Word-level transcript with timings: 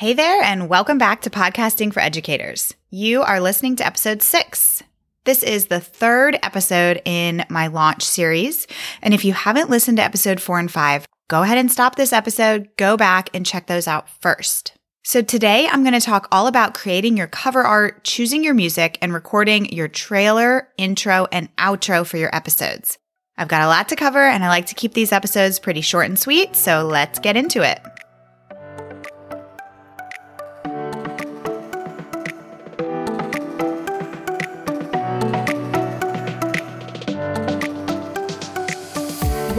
Hey 0.00 0.14
there, 0.14 0.40
and 0.40 0.70
welcome 0.70 0.96
back 0.96 1.20
to 1.20 1.28
Podcasting 1.28 1.92
for 1.92 2.00
Educators. 2.00 2.72
You 2.88 3.20
are 3.20 3.38
listening 3.38 3.76
to 3.76 3.86
episode 3.86 4.22
six. 4.22 4.82
This 5.24 5.42
is 5.42 5.66
the 5.66 5.78
third 5.78 6.38
episode 6.42 7.02
in 7.04 7.44
my 7.50 7.66
launch 7.66 8.02
series. 8.02 8.66
And 9.02 9.12
if 9.12 9.26
you 9.26 9.34
haven't 9.34 9.68
listened 9.68 9.98
to 9.98 10.02
episode 10.02 10.40
four 10.40 10.58
and 10.58 10.72
five, 10.72 11.04
go 11.28 11.42
ahead 11.42 11.58
and 11.58 11.70
stop 11.70 11.96
this 11.96 12.14
episode, 12.14 12.70
go 12.78 12.96
back 12.96 13.28
and 13.34 13.44
check 13.44 13.66
those 13.66 13.86
out 13.86 14.08
first. 14.22 14.72
So 15.04 15.20
today 15.20 15.68
I'm 15.70 15.82
going 15.82 15.92
to 15.92 16.00
talk 16.00 16.28
all 16.32 16.46
about 16.46 16.72
creating 16.72 17.18
your 17.18 17.26
cover 17.26 17.62
art, 17.62 18.02
choosing 18.02 18.42
your 18.42 18.54
music, 18.54 18.96
and 19.02 19.12
recording 19.12 19.70
your 19.70 19.88
trailer, 19.88 20.68
intro, 20.78 21.28
and 21.30 21.54
outro 21.56 22.06
for 22.06 22.16
your 22.16 22.34
episodes. 22.34 22.96
I've 23.36 23.48
got 23.48 23.60
a 23.60 23.68
lot 23.68 23.90
to 23.90 23.96
cover 23.96 24.26
and 24.26 24.42
I 24.42 24.48
like 24.48 24.64
to 24.68 24.74
keep 24.74 24.94
these 24.94 25.12
episodes 25.12 25.58
pretty 25.58 25.82
short 25.82 26.06
and 26.06 26.18
sweet, 26.18 26.56
so 26.56 26.86
let's 26.86 27.18
get 27.18 27.36
into 27.36 27.60
it. 27.60 27.82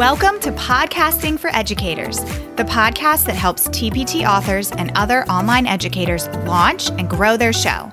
Welcome 0.01 0.39
to 0.39 0.51
Podcasting 0.53 1.37
for 1.37 1.55
Educators, 1.55 2.17
the 2.55 2.65
podcast 2.67 3.25
that 3.25 3.35
helps 3.35 3.67
TPT 3.67 4.27
authors 4.27 4.71
and 4.71 4.91
other 4.95 5.23
online 5.25 5.67
educators 5.67 6.27
launch 6.47 6.89
and 6.89 7.07
grow 7.07 7.37
their 7.37 7.53
show. 7.53 7.91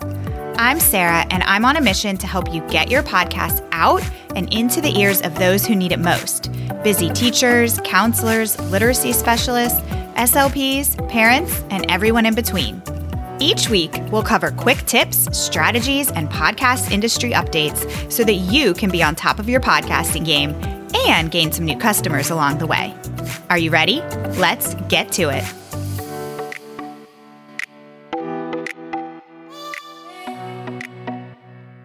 I'm 0.57 0.81
Sarah, 0.81 1.27
and 1.29 1.43
I'm 1.43 1.67
on 1.67 1.77
a 1.77 1.83
mission 1.83 2.17
to 2.17 2.27
help 2.27 2.51
you 2.51 2.67
get 2.69 2.91
your 2.91 3.03
podcast 3.03 3.63
out 3.73 4.03
and 4.35 4.51
into 4.55 4.81
the 4.81 4.99
ears 4.99 5.21
of 5.21 5.35
those 5.35 5.67
who 5.67 5.77
need 5.77 5.93
it 5.93 5.99
most 5.99 6.51
busy 6.83 7.11
teachers, 7.11 7.79
counselors, 7.85 8.59
literacy 8.71 9.13
specialists, 9.13 9.79
SLPs, 10.17 11.11
parents, 11.11 11.63
and 11.69 11.85
everyone 11.91 12.25
in 12.25 12.35
between. 12.35 12.83
Each 13.39 13.69
week, 13.69 14.01
we'll 14.11 14.23
cover 14.23 14.51
quick 14.53 14.79
tips, 14.87 15.29
strategies, 15.39 16.11
and 16.11 16.31
podcast 16.31 16.91
industry 16.91 17.33
updates 17.33 18.11
so 18.11 18.25
that 18.25 18.33
you 18.33 18.73
can 18.73 18.89
be 18.89 19.03
on 19.03 19.15
top 19.15 19.39
of 19.39 19.47
your 19.47 19.61
podcasting 19.61 20.25
game 20.25 20.78
and 20.95 21.31
gain 21.31 21.53
some 21.53 21.65
new 21.65 21.77
customers 21.79 22.31
along 22.31 22.59
the 22.59 22.67
way. 22.67 22.95
Are 23.51 23.59
you 23.59 23.71
ready? 23.71 24.01
Let's 24.37 24.75
get 24.89 25.13
to 25.13 25.31
it. 25.31 25.45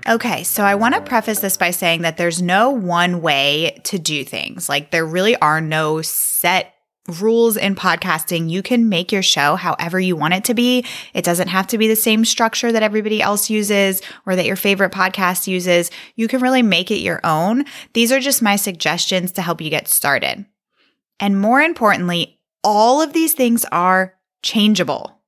Okay, 0.08 0.44
so 0.44 0.64
I 0.64 0.76
want 0.76 0.96
to 0.96 1.02
preface 1.02 1.40
this 1.40 1.56
by 1.56 1.72
saying 1.72 2.02
that 2.02 2.18
there's 2.18 2.42
no 2.42 2.70
one 2.72 3.22
way 3.22 3.80
to 3.86 3.98
do 3.98 4.26
things. 4.26 4.68
Like, 4.68 4.92
there 4.92 5.06
really 5.06 5.36
are 5.38 5.62
no 5.62 6.02
set 6.02 6.74
rules 7.08 7.58
in 7.58 7.76
podcasting. 7.76 8.50
You 8.50 8.62
can 8.62 8.90
make 8.90 9.12
your 9.12 9.24
show 9.24 9.56
however 9.56 10.00
you 10.00 10.16
want 10.16 10.34
it 10.34 10.46
to 10.46 10.54
be. 10.54 10.86
It 11.14 11.26
doesn't 11.26 11.50
have 11.50 11.68
to 11.68 11.78
be 11.78 11.88
the 11.88 11.96
same 11.96 12.24
structure 12.26 12.72
that 12.72 12.84
everybody 12.84 13.22
else 13.22 13.50
uses 13.50 14.02
or 14.26 14.36
that 14.36 14.46
your 14.46 14.56
favorite 14.56 14.92
podcast 14.92 15.48
uses. 15.48 15.92
You 16.16 16.28
can 16.28 16.42
really 16.42 16.62
make 16.62 16.92
it 16.92 17.00
your 17.00 17.20
own. 17.24 17.66
These 17.94 18.12
are 18.12 18.20
just 18.20 18.42
my 18.42 18.56
suggestions 18.56 19.32
to 19.34 19.42
help 19.42 19.62
you 19.62 19.70
get 19.70 19.88
started. 19.88 20.46
And 21.20 21.40
more 21.40 21.62
importantly, 21.62 22.40
all 22.64 23.02
of 23.02 23.14
these 23.14 23.34
things 23.34 23.66
are 23.72 24.16
changeable. 24.42 25.20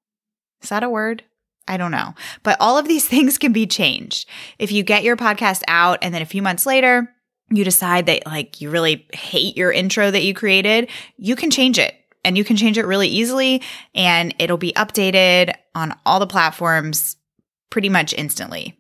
Is 0.62 0.70
that 0.70 0.84
a 0.84 0.90
word? 0.90 1.24
I 1.68 1.78
don't 1.78 1.92
know. 1.92 2.14
But 2.44 2.58
all 2.60 2.78
of 2.78 2.88
these 2.88 3.08
things 3.10 3.38
can 3.38 3.52
be 3.52 3.68
changed. 3.68 4.30
If 4.60 4.72
you 4.72 4.84
get 4.84 5.04
your 5.04 5.18
podcast 5.18 5.64
out 5.68 6.00
and 6.02 6.14
then 6.14 6.22
a 6.22 6.26
few 6.28 6.42
months 6.42 6.66
later, 6.66 7.15
you 7.50 7.64
decide 7.64 8.06
that 8.08 8.26
like 8.26 8.62
you 8.62 8.70
really 8.70 9.08
hate 9.14 9.56
your 9.56 9.72
intro 9.72 10.10
that 10.12 10.24
you 10.24 10.34
created, 10.34 10.90
you 11.18 11.36
can 11.36 11.52
change 11.52 11.78
it 11.78 11.96
and 12.24 12.38
you 12.38 12.44
can 12.44 12.58
change 12.58 12.78
it 12.78 12.86
really 12.86 13.08
easily 13.08 13.62
and 13.94 14.34
it'll 14.40 14.58
be 14.58 14.74
updated 14.74 15.54
on 15.76 15.96
all 16.06 16.20
the 16.20 16.28
platforms 16.28 17.18
pretty 17.70 17.90
much 17.90 18.14
instantly. 18.14 18.78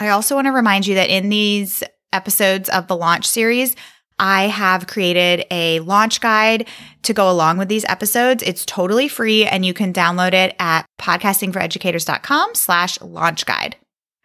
I 0.00 0.08
also 0.08 0.34
want 0.34 0.46
to 0.46 0.52
remind 0.52 0.86
you 0.86 0.94
that 0.96 1.10
in 1.10 1.28
these 1.28 1.82
episodes 2.12 2.68
of 2.70 2.88
the 2.88 2.96
launch 2.96 3.26
series, 3.26 3.76
I 4.18 4.44
have 4.44 4.86
created 4.86 5.44
a 5.50 5.80
launch 5.80 6.20
guide 6.20 6.68
to 7.02 7.12
go 7.12 7.30
along 7.30 7.58
with 7.58 7.68
these 7.68 7.84
episodes. 7.86 8.42
It's 8.42 8.64
totally 8.64 9.08
free 9.08 9.44
and 9.44 9.66
you 9.66 9.74
can 9.74 9.92
download 9.92 10.32
it 10.32 10.54
at 10.58 10.86
podcastingforeducators.com 11.00 12.54
slash 12.54 13.00
launch 13.00 13.44
guide. 13.46 13.76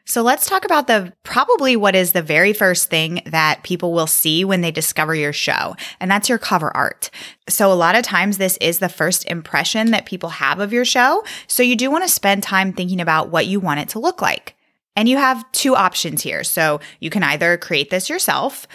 So 0.07 0.21
let's 0.21 0.47
talk 0.47 0.63
about 0.63 0.87
the 0.87 1.11
probably 1.23 1.75
what 1.75 1.93
is 1.93 2.13
the 2.13 2.21
very 2.21 2.53
first 2.53 2.89
thing 2.89 3.21
that 3.25 3.63
people 3.63 3.91
will 3.91 4.07
see 4.07 4.45
when 4.45 4.61
they 4.61 4.71
discover 4.71 5.13
your 5.13 5.33
show, 5.33 5.75
and 5.99 6.09
that's 6.09 6.29
your 6.29 6.37
cover 6.37 6.75
art. 6.75 7.09
So 7.49 7.69
a 7.69 7.75
lot 7.75 7.95
of 7.95 8.03
times 8.03 8.37
this 8.37 8.57
is 8.61 8.79
the 8.79 8.87
first 8.87 9.25
impression 9.25 9.91
that 9.91 10.05
people 10.05 10.29
have 10.29 10.61
of 10.61 10.71
your 10.71 10.85
show. 10.85 11.25
So 11.47 11.61
you 11.61 11.75
do 11.75 11.91
want 11.91 12.05
to 12.05 12.09
spend 12.09 12.41
time 12.41 12.71
thinking 12.71 13.01
about 13.01 13.31
what 13.31 13.47
you 13.47 13.59
want 13.59 13.81
it 13.81 13.89
to 13.89 13.99
look 13.99 14.21
like. 14.21 14.55
And 14.95 15.09
you 15.09 15.17
have 15.17 15.49
two 15.51 15.75
options 15.75 16.23
here. 16.23 16.45
So 16.45 16.79
you 17.01 17.09
can 17.09 17.21
either 17.23 17.57
create 17.57 17.89
this 17.89 18.09
yourself 18.09 18.65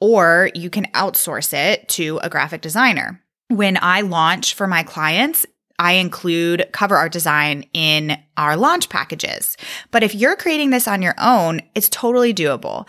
or 0.00 0.50
you 0.54 0.70
can 0.70 0.86
outsource 0.86 1.52
it 1.52 1.86
to 1.90 2.18
a 2.22 2.30
graphic 2.30 2.62
designer. 2.62 3.22
When 3.48 3.78
I 3.80 4.00
launch 4.00 4.54
for 4.54 4.66
my 4.66 4.84
clients, 4.84 5.44
I 5.78 5.92
include 5.92 6.68
cover 6.72 6.96
art 6.96 7.12
design 7.12 7.64
in 7.72 8.18
our 8.36 8.56
launch 8.56 8.88
packages. 8.88 9.56
But 9.90 10.02
if 10.02 10.14
you're 10.14 10.36
creating 10.36 10.70
this 10.70 10.88
on 10.88 11.02
your 11.02 11.14
own, 11.18 11.60
it's 11.74 11.88
totally 11.88 12.34
doable. 12.34 12.88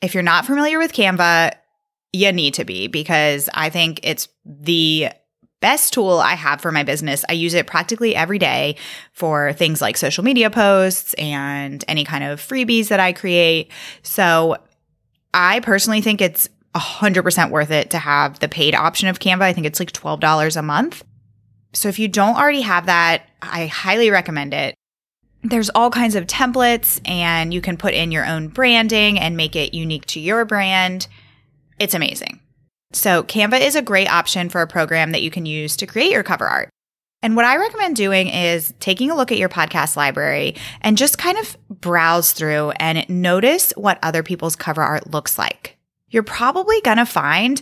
If 0.00 0.14
you're 0.14 0.22
not 0.22 0.46
familiar 0.46 0.78
with 0.78 0.92
Canva, 0.92 1.54
you 2.12 2.32
need 2.32 2.54
to 2.54 2.64
be 2.64 2.86
because 2.86 3.50
I 3.52 3.70
think 3.70 4.00
it's 4.02 4.28
the 4.44 5.08
best 5.60 5.94
tool 5.94 6.18
I 6.18 6.34
have 6.34 6.60
for 6.60 6.70
my 6.70 6.82
business. 6.82 7.24
I 7.28 7.32
use 7.32 7.54
it 7.54 7.66
practically 7.66 8.14
every 8.14 8.38
day 8.38 8.76
for 9.12 9.54
things 9.54 9.80
like 9.80 9.96
social 9.96 10.22
media 10.22 10.50
posts 10.50 11.14
and 11.14 11.82
any 11.88 12.04
kind 12.04 12.22
of 12.22 12.40
freebies 12.40 12.88
that 12.88 13.00
I 13.00 13.14
create. 13.14 13.70
So 14.02 14.56
I 15.32 15.60
personally 15.60 16.02
think 16.02 16.20
it's 16.20 16.48
100% 16.74 17.50
worth 17.50 17.70
it 17.70 17.90
to 17.90 17.98
have 17.98 18.40
the 18.40 18.48
paid 18.48 18.74
option 18.74 19.08
of 19.08 19.20
Canva. 19.20 19.42
I 19.42 19.52
think 19.52 19.66
it's 19.66 19.80
like 19.80 19.92
$12 19.92 20.56
a 20.56 20.62
month. 20.62 21.02
So 21.74 21.88
if 21.88 21.98
you 21.98 22.08
don't 22.08 22.36
already 22.36 22.62
have 22.62 22.86
that, 22.86 23.28
I 23.42 23.66
highly 23.66 24.10
recommend 24.10 24.54
it. 24.54 24.74
There's 25.42 25.70
all 25.70 25.90
kinds 25.90 26.14
of 26.14 26.26
templates 26.26 27.00
and 27.04 27.52
you 27.52 27.60
can 27.60 27.76
put 27.76 27.92
in 27.92 28.12
your 28.12 28.24
own 28.24 28.48
branding 28.48 29.18
and 29.18 29.36
make 29.36 29.56
it 29.56 29.74
unique 29.74 30.06
to 30.06 30.20
your 30.20 30.44
brand. 30.44 31.06
It's 31.78 31.94
amazing. 31.94 32.40
So 32.92 33.22
Canva 33.24 33.60
is 33.60 33.74
a 33.74 33.82
great 33.82 34.10
option 34.10 34.48
for 34.48 34.62
a 34.62 34.66
program 34.66 35.12
that 35.12 35.22
you 35.22 35.30
can 35.30 35.44
use 35.44 35.76
to 35.76 35.86
create 35.86 36.12
your 36.12 36.22
cover 36.22 36.46
art. 36.46 36.70
And 37.22 37.36
what 37.36 37.44
I 37.44 37.56
recommend 37.56 37.96
doing 37.96 38.28
is 38.28 38.72
taking 38.80 39.10
a 39.10 39.16
look 39.16 39.32
at 39.32 39.38
your 39.38 39.48
podcast 39.48 39.96
library 39.96 40.56
and 40.82 40.96
just 40.96 41.18
kind 41.18 41.38
of 41.38 41.56
browse 41.68 42.32
through 42.32 42.70
and 42.72 43.08
notice 43.08 43.72
what 43.76 43.98
other 44.02 44.22
people's 44.22 44.56
cover 44.56 44.82
art 44.82 45.10
looks 45.10 45.38
like. 45.38 45.76
You're 46.10 46.22
probably 46.22 46.80
going 46.82 46.98
to 46.98 47.06
find 47.06 47.60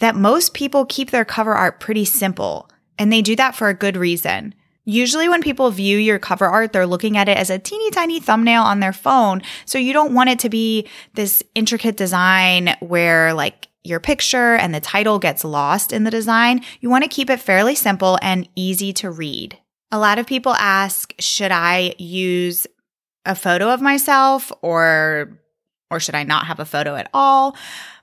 that 0.00 0.16
most 0.16 0.52
people 0.52 0.84
keep 0.84 1.10
their 1.10 1.24
cover 1.24 1.54
art 1.54 1.80
pretty 1.80 2.04
simple. 2.04 2.68
And 2.98 3.12
they 3.12 3.22
do 3.22 3.36
that 3.36 3.54
for 3.54 3.68
a 3.68 3.74
good 3.74 3.96
reason. 3.96 4.54
Usually, 4.86 5.28
when 5.30 5.42
people 5.42 5.70
view 5.70 5.96
your 5.96 6.18
cover 6.18 6.46
art, 6.46 6.72
they're 6.72 6.86
looking 6.86 7.16
at 7.16 7.28
it 7.28 7.38
as 7.38 7.48
a 7.48 7.58
teeny 7.58 7.90
tiny 7.90 8.20
thumbnail 8.20 8.62
on 8.62 8.80
their 8.80 8.92
phone. 8.92 9.40
So 9.64 9.78
you 9.78 9.94
don't 9.94 10.14
want 10.14 10.28
it 10.28 10.38
to 10.40 10.50
be 10.50 10.86
this 11.14 11.42
intricate 11.54 11.96
design 11.96 12.76
where 12.80 13.32
like 13.32 13.68
your 13.82 14.00
picture 14.00 14.56
and 14.56 14.74
the 14.74 14.80
title 14.80 15.18
gets 15.18 15.44
lost 15.44 15.92
in 15.92 16.04
the 16.04 16.10
design. 16.10 16.62
You 16.80 16.90
want 16.90 17.04
to 17.04 17.08
keep 17.08 17.30
it 17.30 17.40
fairly 17.40 17.74
simple 17.74 18.18
and 18.20 18.48
easy 18.56 18.92
to 18.94 19.10
read. 19.10 19.58
A 19.90 19.98
lot 19.98 20.18
of 20.18 20.26
people 20.26 20.54
ask, 20.54 21.14
should 21.18 21.52
I 21.52 21.94
use 21.98 22.66
a 23.24 23.34
photo 23.34 23.70
of 23.70 23.80
myself 23.80 24.52
or 24.60 25.38
or 25.90 26.00
should 26.00 26.14
I 26.14 26.24
not 26.24 26.46
have 26.46 26.60
a 26.60 26.64
photo 26.64 26.96
at 26.96 27.08
all? 27.14 27.56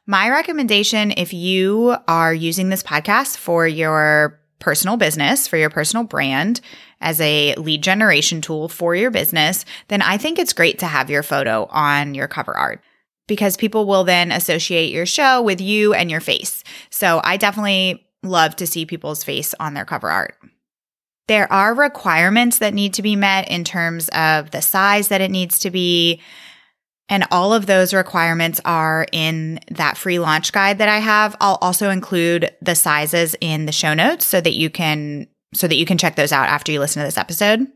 My 0.08 0.30
recommendation 0.30 1.14
if 1.18 1.34
you 1.34 1.96
are 2.08 2.34
using 2.34 2.70
this 2.70 2.84
podcast 2.84 3.38
for 3.38 3.68
your 3.68 4.41
personal 4.62 4.96
business, 4.96 5.48
for 5.48 5.58
your 5.58 5.70
personal 5.70 6.06
brand, 6.06 6.62
as 7.02 7.20
a 7.20 7.54
lead 7.56 7.84
generation 7.84 8.40
tool 8.40 8.70
for 8.70 8.96
your 8.96 9.12
business, 9.12 9.66
then 9.90 10.02
I 10.02 10.18
think 10.18 10.40
it's 10.40 10.54
great 10.54 10.80
to 10.80 10.86
have 10.86 11.10
your 11.10 11.24
photo 11.24 11.66
on 11.72 12.14
your 12.14 12.30
cover 12.30 12.56
art 12.56 12.82
because 13.28 13.58
people 13.58 13.86
will 13.86 14.04
then 14.04 14.32
associate 14.32 14.92
your 14.92 15.06
show 15.06 15.42
with 15.42 15.60
you 15.60 15.94
and 15.94 16.10
your 16.10 16.20
face. 16.20 16.64
So 16.90 17.20
I 17.24 17.38
definitely 17.38 18.06
love 18.24 18.56
to 18.58 18.68
see 18.68 18.86
people's 18.86 19.24
face 19.24 19.54
on 19.60 19.74
their 19.74 19.86
cover 19.86 20.10
art. 20.10 20.38
There 21.28 21.52
are 21.52 21.74
requirements 21.74 22.60
that 22.60 22.74
need 22.74 22.94
to 22.96 23.02
be 23.02 23.16
met 23.16 23.50
in 23.50 23.64
terms 23.64 24.10
of 24.10 24.52
the 24.52 24.62
size 24.62 25.08
that 25.08 25.22
it 25.22 25.32
needs 25.32 25.60
to 25.60 25.72
be, 25.72 26.22
and 27.12 27.28
all 27.30 27.54
of 27.54 27.66
those 27.66 27.94
requirements 27.94 28.62
are 28.64 29.06
in 29.12 29.60
that 29.70 29.98
free 29.98 30.18
launch 30.18 30.54
guide 30.54 30.78
that 30.78 30.88
I 30.88 31.00
have. 31.00 31.36
I'll 31.42 31.60
also 31.62 31.90
include 31.90 32.56
the 32.62 32.74
sizes 32.74 33.36
in 33.42 33.66
the 33.66 33.74
show 33.74 33.94
notes 33.94 34.26
so 34.26 34.40
that 34.40 34.54
you 34.54 34.70
can 34.70 35.28
so 35.54 35.68
that 35.68 35.76
you 35.76 35.86
can 35.86 35.98
check 35.98 36.16
those 36.16 36.32
out 36.32 36.48
after 36.48 36.72
you 36.72 36.80
listen 36.80 37.02
to 37.02 37.06
this 37.06 37.18
episode. 37.18 37.68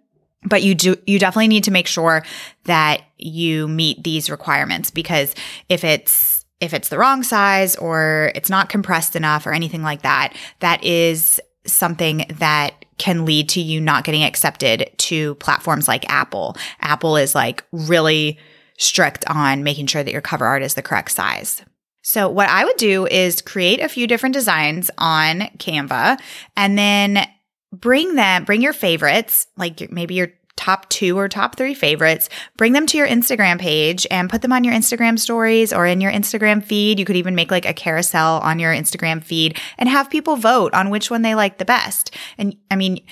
But 0.43 0.63
you 0.63 0.73
do 0.73 0.95
you 1.05 1.19
definitely 1.19 1.49
need 1.49 1.65
to 1.65 1.71
make 1.71 1.85
sure 1.85 2.23
that 2.63 3.01
you 3.17 3.67
meet 3.67 4.03
these 4.03 4.29
requirements 4.29 4.89
because 4.89 5.35
if 5.67 5.83
it's 5.83 6.45
if 6.61 6.73
it's 6.73 6.87
the 6.87 6.97
wrong 6.97 7.21
size 7.21 7.75
or 7.75 8.31
it's 8.35 8.49
not 8.49 8.69
compressed 8.69 9.17
enough 9.17 9.45
or 9.45 9.51
anything 9.51 9.83
like 9.83 10.03
that, 10.03 10.33
that 10.61 10.81
is 10.81 11.41
something 11.65 12.25
that 12.35 12.85
can 12.97 13.25
lead 13.25 13.49
to 13.49 13.59
you 13.59 13.81
not 13.81 14.05
getting 14.05 14.23
accepted 14.23 14.89
to 14.97 15.35
platforms 15.35 15.89
like 15.89 16.09
Apple. 16.09 16.55
Apple 16.79 17.17
is 17.17 17.35
like 17.35 17.65
really 17.73 18.39
strict 18.77 19.25
on 19.27 19.63
making 19.63 19.87
sure 19.87 20.03
that 20.03 20.11
your 20.11 20.21
cover 20.21 20.45
art 20.45 20.63
is 20.63 20.73
the 20.73 20.81
correct 20.81 21.11
size. 21.11 21.63
So 22.03 22.29
what 22.29 22.49
I 22.49 22.65
would 22.65 22.77
do 22.77 23.07
is 23.07 23.41
create 23.41 23.79
a 23.79 23.89
few 23.89 24.05
different 24.05 24.33
designs 24.33 24.91
on 24.97 25.41
Canva 25.57 26.19
and 26.55 26.77
then 26.77 27.27
bring 27.73 28.15
them, 28.15 28.45
bring 28.45 28.61
your 28.61 28.73
favorites, 28.73 29.47
like 29.57 29.91
maybe 29.91 30.13
your 30.13 30.29
top 30.55 30.87
two 30.89 31.17
or 31.17 31.27
top 31.27 31.55
three 31.55 31.73
favorites, 31.73 32.29
bring 32.57 32.73
them 32.73 32.85
to 32.87 32.97
your 32.97 33.07
Instagram 33.07 33.59
page 33.59 34.07
and 34.09 34.29
put 34.29 34.41
them 34.41 34.53
on 34.53 34.63
your 34.63 34.73
Instagram 34.73 35.19
stories 35.19 35.73
or 35.73 35.85
in 35.85 35.99
your 35.99 36.11
Instagram 36.11 36.63
feed. 36.63 36.99
You 36.99 37.05
could 37.05 37.17
even 37.17 37.35
make 37.35 37.51
like 37.51 37.65
a 37.65 37.73
carousel 37.73 38.39
on 38.39 38.59
your 38.59 38.73
Instagram 38.73 39.23
feed 39.23 39.59
and 39.77 39.89
have 39.89 40.09
people 40.09 40.35
vote 40.35 40.73
on 40.73 40.89
which 40.89 41.11
one 41.11 41.23
they 41.23 41.35
like 41.35 41.57
the 41.57 41.65
best. 41.65 42.15
And 42.37 42.55
I 42.71 42.75
mean, 42.75 43.03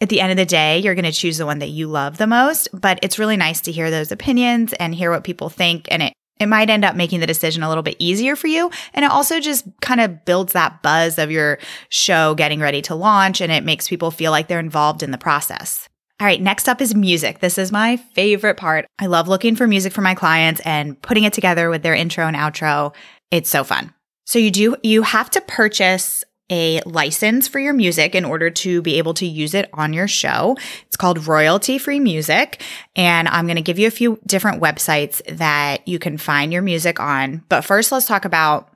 at 0.00 0.08
the 0.08 0.20
end 0.20 0.30
of 0.30 0.36
the 0.36 0.44
day, 0.44 0.78
you're 0.78 0.94
going 0.94 1.04
to 1.04 1.12
choose 1.12 1.38
the 1.38 1.46
one 1.46 1.58
that 1.60 1.70
you 1.70 1.86
love 1.86 2.18
the 2.18 2.26
most, 2.26 2.68
but 2.72 2.98
it's 3.02 3.18
really 3.18 3.36
nice 3.36 3.60
to 3.62 3.72
hear 3.72 3.90
those 3.90 4.12
opinions 4.12 4.72
and 4.74 4.94
hear 4.94 5.10
what 5.10 5.24
people 5.24 5.48
think. 5.48 5.88
And 5.90 6.02
it, 6.02 6.12
it 6.38 6.46
might 6.46 6.68
end 6.68 6.84
up 6.84 6.94
making 6.94 7.20
the 7.20 7.26
decision 7.26 7.62
a 7.62 7.68
little 7.68 7.82
bit 7.82 7.96
easier 7.98 8.36
for 8.36 8.46
you. 8.46 8.70
And 8.92 9.04
it 9.04 9.10
also 9.10 9.40
just 9.40 9.64
kind 9.80 10.00
of 10.02 10.24
builds 10.26 10.52
that 10.52 10.82
buzz 10.82 11.18
of 11.18 11.30
your 11.30 11.58
show 11.88 12.34
getting 12.34 12.60
ready 12.60 12.82
to 12.82 12.94
launch 12.94 13.40
and 13.40 13.50
it 13.50 13.64
makes 13.64 13.88
people 13.88 14.10
feel 14.10 14.32
like 14.32 14.48
they're 14.48 14.60
involved 14.60 15.02
in 15.02 15.12
the 15.12 15.18
process. 15.18 15.88
All 16.18 16.26
right, 16.26 16.40
next 16.40 16.68
up 16.68 16.80
is 16.80 16.94
music. 16.94 17.40
This 17.40 17.58
is 17.58 17.72
my 17.72 17.96
favorite 17.96 18.56
part. 18.56 18.86
I 18.98 19.06
love 19.06 19.28
looking 19.28 19.54
for 19.54 19.66
music 19.66 19.92
for 19.92 20.00
my 20.00 20.14
clients 20.14 20.60
and 20.64 21.00
putting 21.02 21.24
it 21.24 21.34
together 21.34 21.68
with 21.68 21.82
their 21.82 21.94
intro 21.94 22.26
and 22.26 22.36
outro. 22.36 22.94
It's 23.30 23.50
so 23.50 23.64
fun. 23.64 23.92
So 24.24 24.38
you 24.38 24.50
do, 24.50 24.76
you 24.82 25.02
have 25.02 25.30
to 25.30 25.40
purchase 25.42 26.24
a 26.50 26.80
license 26.86 27.48
for 27.48 27.58
your 27.58 27.72
music 27.72 28.14
in 28.14 28.24
order 28.24 28.50
to 28.50 28.82
be 28.82 28.98
able 28.98 29.14
to 29.14 29.26
use 29.26 29.54
it 29.54 29.68
on 29.72 29.92
your 29.92 30.06
show. 30.06 30.56
It's 30.86 30.96
called 30.96 31.26
royalty 31.26 31.78
free 31.78 32.00
music. 32.00 32.62
And 32.94 33.28
I'm 33.28 33.46
going 33.46 33.56
to 33.56 33.62
give 33.62 33.78
you 33.78 33.88
a 33.88 33.92
few 33.92 34.20
different 34.26 34.62
websites 34.62 35.22
that 35.36 35.86
you 35.88 35.98
can 35.98 36.18
find 36.18 36.52
your 36.52 36.62
music 36.62 37.00
on. 37.00 37.44
But 37.48 37.62
first, 37.62 37.90
let's 37.90 38.06
talk 38.06 38.24
about 38.24 38.70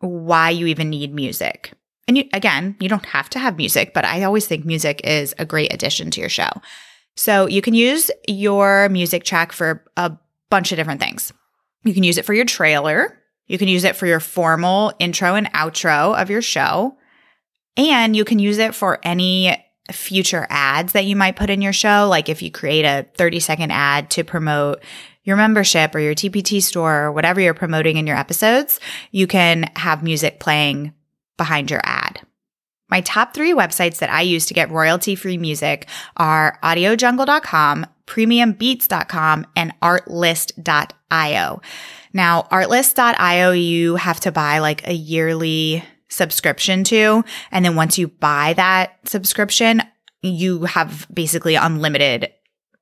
why 0.00 0.50
you 0.50 0.66
even 0.66 0.90
need 0.90 1.14
music. 1.14 1.72
And 2.06 2.16
you, 2.16 2.24
again, 2.32 2.76
you 2.78 2.88
don't 2.88 3.06
have 3.06 3.28
to 3.30 3.38
have 3.38 3.56
music, 3.56 3.92
but 3.92 4.04
I 4.04 4.22
always 4.22 4.46
think 4.46 4.64
music 4.64 5.00
is 5.04 5.34
a 5.38 5.44
great 5.44 5.72
addition 5.72 6.10
to 6.12 6.20
your 6.20 6.28
show. 6.28 6.50
So 7.16 7.48
you 7.48 7.62
can 7.62 7.74
use 7.74 8.10
your 8.28 8.88
music 8.90 9.24
track 9.24 9.52
for 9.52 9.84
a 9.96 10.12
bunch 10.50 10.70
of 10.70 10.76
different 10.76 11.00
things. 11.00 11.32
You 11.82 11.94
can 11.94 12.04
use 12.04 12.18
it 12.18 12.24
for 12.24 12.34
your 12.34 12.44
trailer. 12.44 13.18
You 13.46 13.58
can 13.58 13.68
use 13.68 13.84
it 13.84 13.96
for 13.96 14.06
your 14.06 14.20
formal 14.20 14.92
intro 14.98 15.34
and 15.34 15.52
outro 15.52 16.20
of 16.20 16.30
your 16.30 16.42
show. 16.42 16.96
And 17.76 18.16
you 18.16 18.24
can 18.24 18.38
use 18.38 18.58
it 18.58 18.74
for 18.74 18.98
any 19.02 19.62
future 19.92 20.46
ads 20.50 20.92
that 20.92 21.04
you 21.04 21.14
might 21.14 21.36
put 21.36 21.50
in 21.50 21.62
your 21.62 21.72
show. 21.72 22.08
Like 22.08 22.28
if 22.28 22.42
you 22.42 22.50
create 22.50 22.84
a 22.84 23.06
30 23.16 23.40
second 23.40 23.70
ad 23.70 24.10
to 24.10 24.24
promote 24.24 24.82
your 25.24 25.36
membership 25.36 25.94
or 25.94 25.98
your 25.98 26.14
TPT 26.14 26.62
store 26.62 27.04
or 27.04 27.12
whatever 27.12 27.40
you're 27.40 27.54
promoting 27.54 27.96
in 27.96 28.06
your 28.06 28.16
episodes, 28.16 28.80
you 29.10 29.26
can 29.26 29.70
have 29.76 30.02
music 30.02 30.40
playing 30.40 30.94
behind 31.36 31.70
your 31.70 31.80
ad. 31.84 32.20
My 32.88 33.00
top 33.00 33.34
three 33.34 33.52
websites 33.52 33.98
that 33.98 34.10
I 34.10 34.22
use 34.22 34.46
to 34.46 34.54
get 34.54 34.70
royalty 34.70 35.16
free 35.16 35.38
music 35.38 35.88
are 36.16 36.58
audiojungle.com, 36.62 37.86
premiumbeats.com, 38.06 39.46
and 39.56 39.74
artlist.io. 39.82 41.60
Now, 42.12 42.42
artlist.io, 42.52 43.50
you 43.50 43.96
have 43.96 44.20
to 44.20 44.30
buy 44.30 44.60
like 44.60 44.86
a 44.86 44.94
yearly 44.94 45.82
subscription 46.08 46.84
to. 46.84 47.24
And 47.50 47.64
then 47.64 47.76
once 47.76 47.98
you 47.98 48.08
buy 48.08 48.54
that 48.56 48.98
subscription, 49.04 49.82
you 50.22 50.64
have 50.64 51.06
basically 51.12 51.54
unlimited 51.54 52.32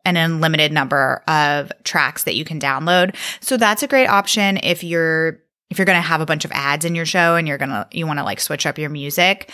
an 0.05 0.17
unlimited 0.17 0.71
number 0.71 1.23
of 1.29 1.73
tracks 1.82 2.25
that 2.25 2.35
you 2.35 2.44
can 2.44 2.61
download. 2.61 3.17
So 3.41 3.56
that's 3.56 3.82
a 3.82 3.88
great 3.88 4.06
option 4.06 4.59
if 4.62 4.85
you're 4.85 5.41
if 5.71 5.79
you're 5.79 5.87
going 5.87 6.00
to 6.00 6.06
have 6.06 6.21
a 6.21 6.26
bunch 6.26 6.44
of 6.44 6.53
ads 6.53 6.85
in 6.85 6.94
your 6.94 7.06
show 7.06 7.37
and 7.37 7.49
you're 7.49 7.59
going 7.59 7.71
to 7.71 7.87
you 7.91 8.06
want 8.06 8.19
to 8.19 8.25
like 8.25 8.41
switch 8.41 8.67
up 8.67 8.79
your 8.79 8.91
music. 8.91 9.50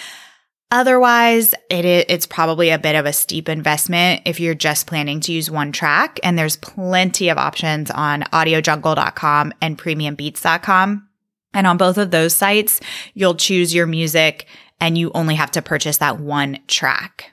Otherwise, 0.73 1.53
it 1.69 1.85
it's 1.85 2.27
probably 2.27 2.71
a 2.71 2.79
bit 2.79 2.95
of 2.95 3.07
a 3.07 3.13
steep 3.13 3.49
investment 3.49 4.23
if 4.25 4.39
you're 4.39 4.55
just 4.55 4.87
planning 4.87 5.21
to 5.21 5.33
use 5.33 5.51
one 5.51 5.73
track. 5.73 6.21
And 6.23 6.39
there's 6.39 6.57
plenty 6.57 7.29
of 7.29 7.39
options 7.39 7.91
on 7.91 8.23
audiojungle.com 8.23 9.53
and 9.61 9.79
premiumbeats.com. 9.79 11.10
And 11.53 11.67
on 11.67 11.77
both 11.77 11.99
of 11.99 12.11
those 12.11 12.35
sites, 12.35 12.81
you'll 13.15 13.35
choose 13.35 13.75
your 13.75 13.87
music 13.87 14.47
and 14.81 14.97
you 14.97 15.11
only 15.15 15.35
have 15.35 15.51
to 15.53 15.63
purchase 15.63 15.99
that 15.99 16.21
one 16.21 16.59
track. 16.69 17.33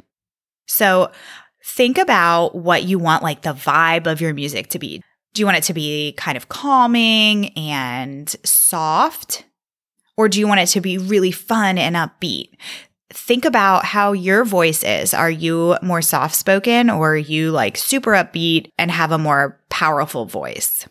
So 0.66 1.12
think 1.64 1.98
about 1.98 2.56
what 2.56 2.84
you 2.84 3.00
want 3.00 3.24
like 3.24 3.42
the 3.42 3.54
vibe 3.54 4.08
of 4.08 4.22
your 4.22 4.34
music 4.34 4.70
to 4.70 4.80
be. 4.80 5.02
Do 5.34 5.42
you 5.42 5.46
want 5.46 5.58
it 5.58 5.64
to 5.66 5.74
be 5.74 6.14
kind 6.18 6.36
of 6.36 6.50
calming 6.50 7.50
and 7.58 8.30
soft? 8.44 9.46
Or 10.18 10.28
do 10.28 10.40
you 10.40 10.48
want 10.48 10.62
it 10.62 10.68
to 10.68 10.82
be 10.82 10.98
really 10.98 11.32
fun 11.32 11.78
and 11.78 11.96
upbeat? 11.96 12.50
think 13.10 13.46
about 13.46 13.86
how 13.86 14.12
your 14.12 14.44
voice 14.44 14.84
is. 14.84 15.14
Are 15.14 15.30
you 15.30 15.78
more 15.82 16.02
soft 16.02 16.36
spoken 16.36 16.90
or 16.90 17.14
are 17.14 17.18
you 17.18 17.52
like 17.52 17.78
super 17.78 18.12
upbeat 18.12 18.72
and 18.78 18.92
have 18.92 19.12
a 19.12 19.18
more 19.18 19.60
powerful 19.70 20.26
voice? 20.26 20.88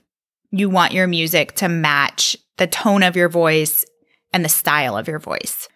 You 0.50 0.68
want 0.70 0.92
your 0.92 1.06
music 1.06 1.52
to 1.56 1.68
match 1.68 2.36
the 2.56 2.66
tone 2.66 3.02
of 3.02 3.16
your 3.16 3.28
voice 3.28 3.84
and 4.32 4.44
the 4.44 4.48
style 4.48 4.96
of 4.96 5.08
your 5.08 5.18
voice. 5.18 5.68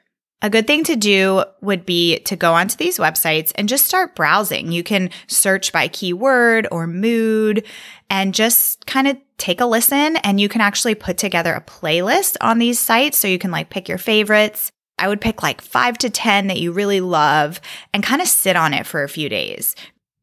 A 0.42 0.48
good 0.48 0.66
thing 0.66 0.84
to 0.84 0.96
do 0.96 1.44
would 1.60 1.84
be 1.84 2.20
to 2.20 2.34
go 2.34 2.54
onto 2.54 2.76
these 2.76 2.98
websites 2.98 3.52
and 3.56 3.68
just 3.68 3.84
start 3.84 4.16
browsing. 4.16 4.72
You 4.72 4.82
can 4.82 5.10
search 5.26 5.70
by 5.70 5.88
keyword 5.88 6.66
or 6.72 6.86
mood 6.86 7.66
and 8.08 8.32
just 8.32 8.86
kind 8.86 9.06
of 9.06 9.18
take 9.36 9.60
a 9.60 9.66
listen 9.66 10.16
and 10.16 10.40
you 10.40 10.48
can 10.48 10.62
actually 10.62 10.94
put 10.94 11.18
together 11.18 11.52
a 11.52 11.60
playlist 11.60 12.36
on 12.40 12.58
these 12.58 12.78
sites 12.78 13.18
so 13.18 13.28
you 13.28 13.38
can 13.38 13.50
like 13.50 13.70
pick 13.70 13.88
your 13.88 13.98
favorites 13.98 14.70
I 15.00 15.08
would 15.08 15.20
pick 15.20 15.42
like 15.42 15.62
five 15.62 15.96
to 15.98 16.10
10 16.10 16.48
that 16.48 16.60
you 16.60 16.72
really 16.72 17.00
love 17.00 17.60
and 17.94 18.02
kind 18.02 18.20
of 18.20 18.28
sit 18.28 18.54
on 18.54 18.74
it 18.74 18.86
for 18.86 19.02
a 19.02 19.08
few 19.08 19.28
days 19.28 19.74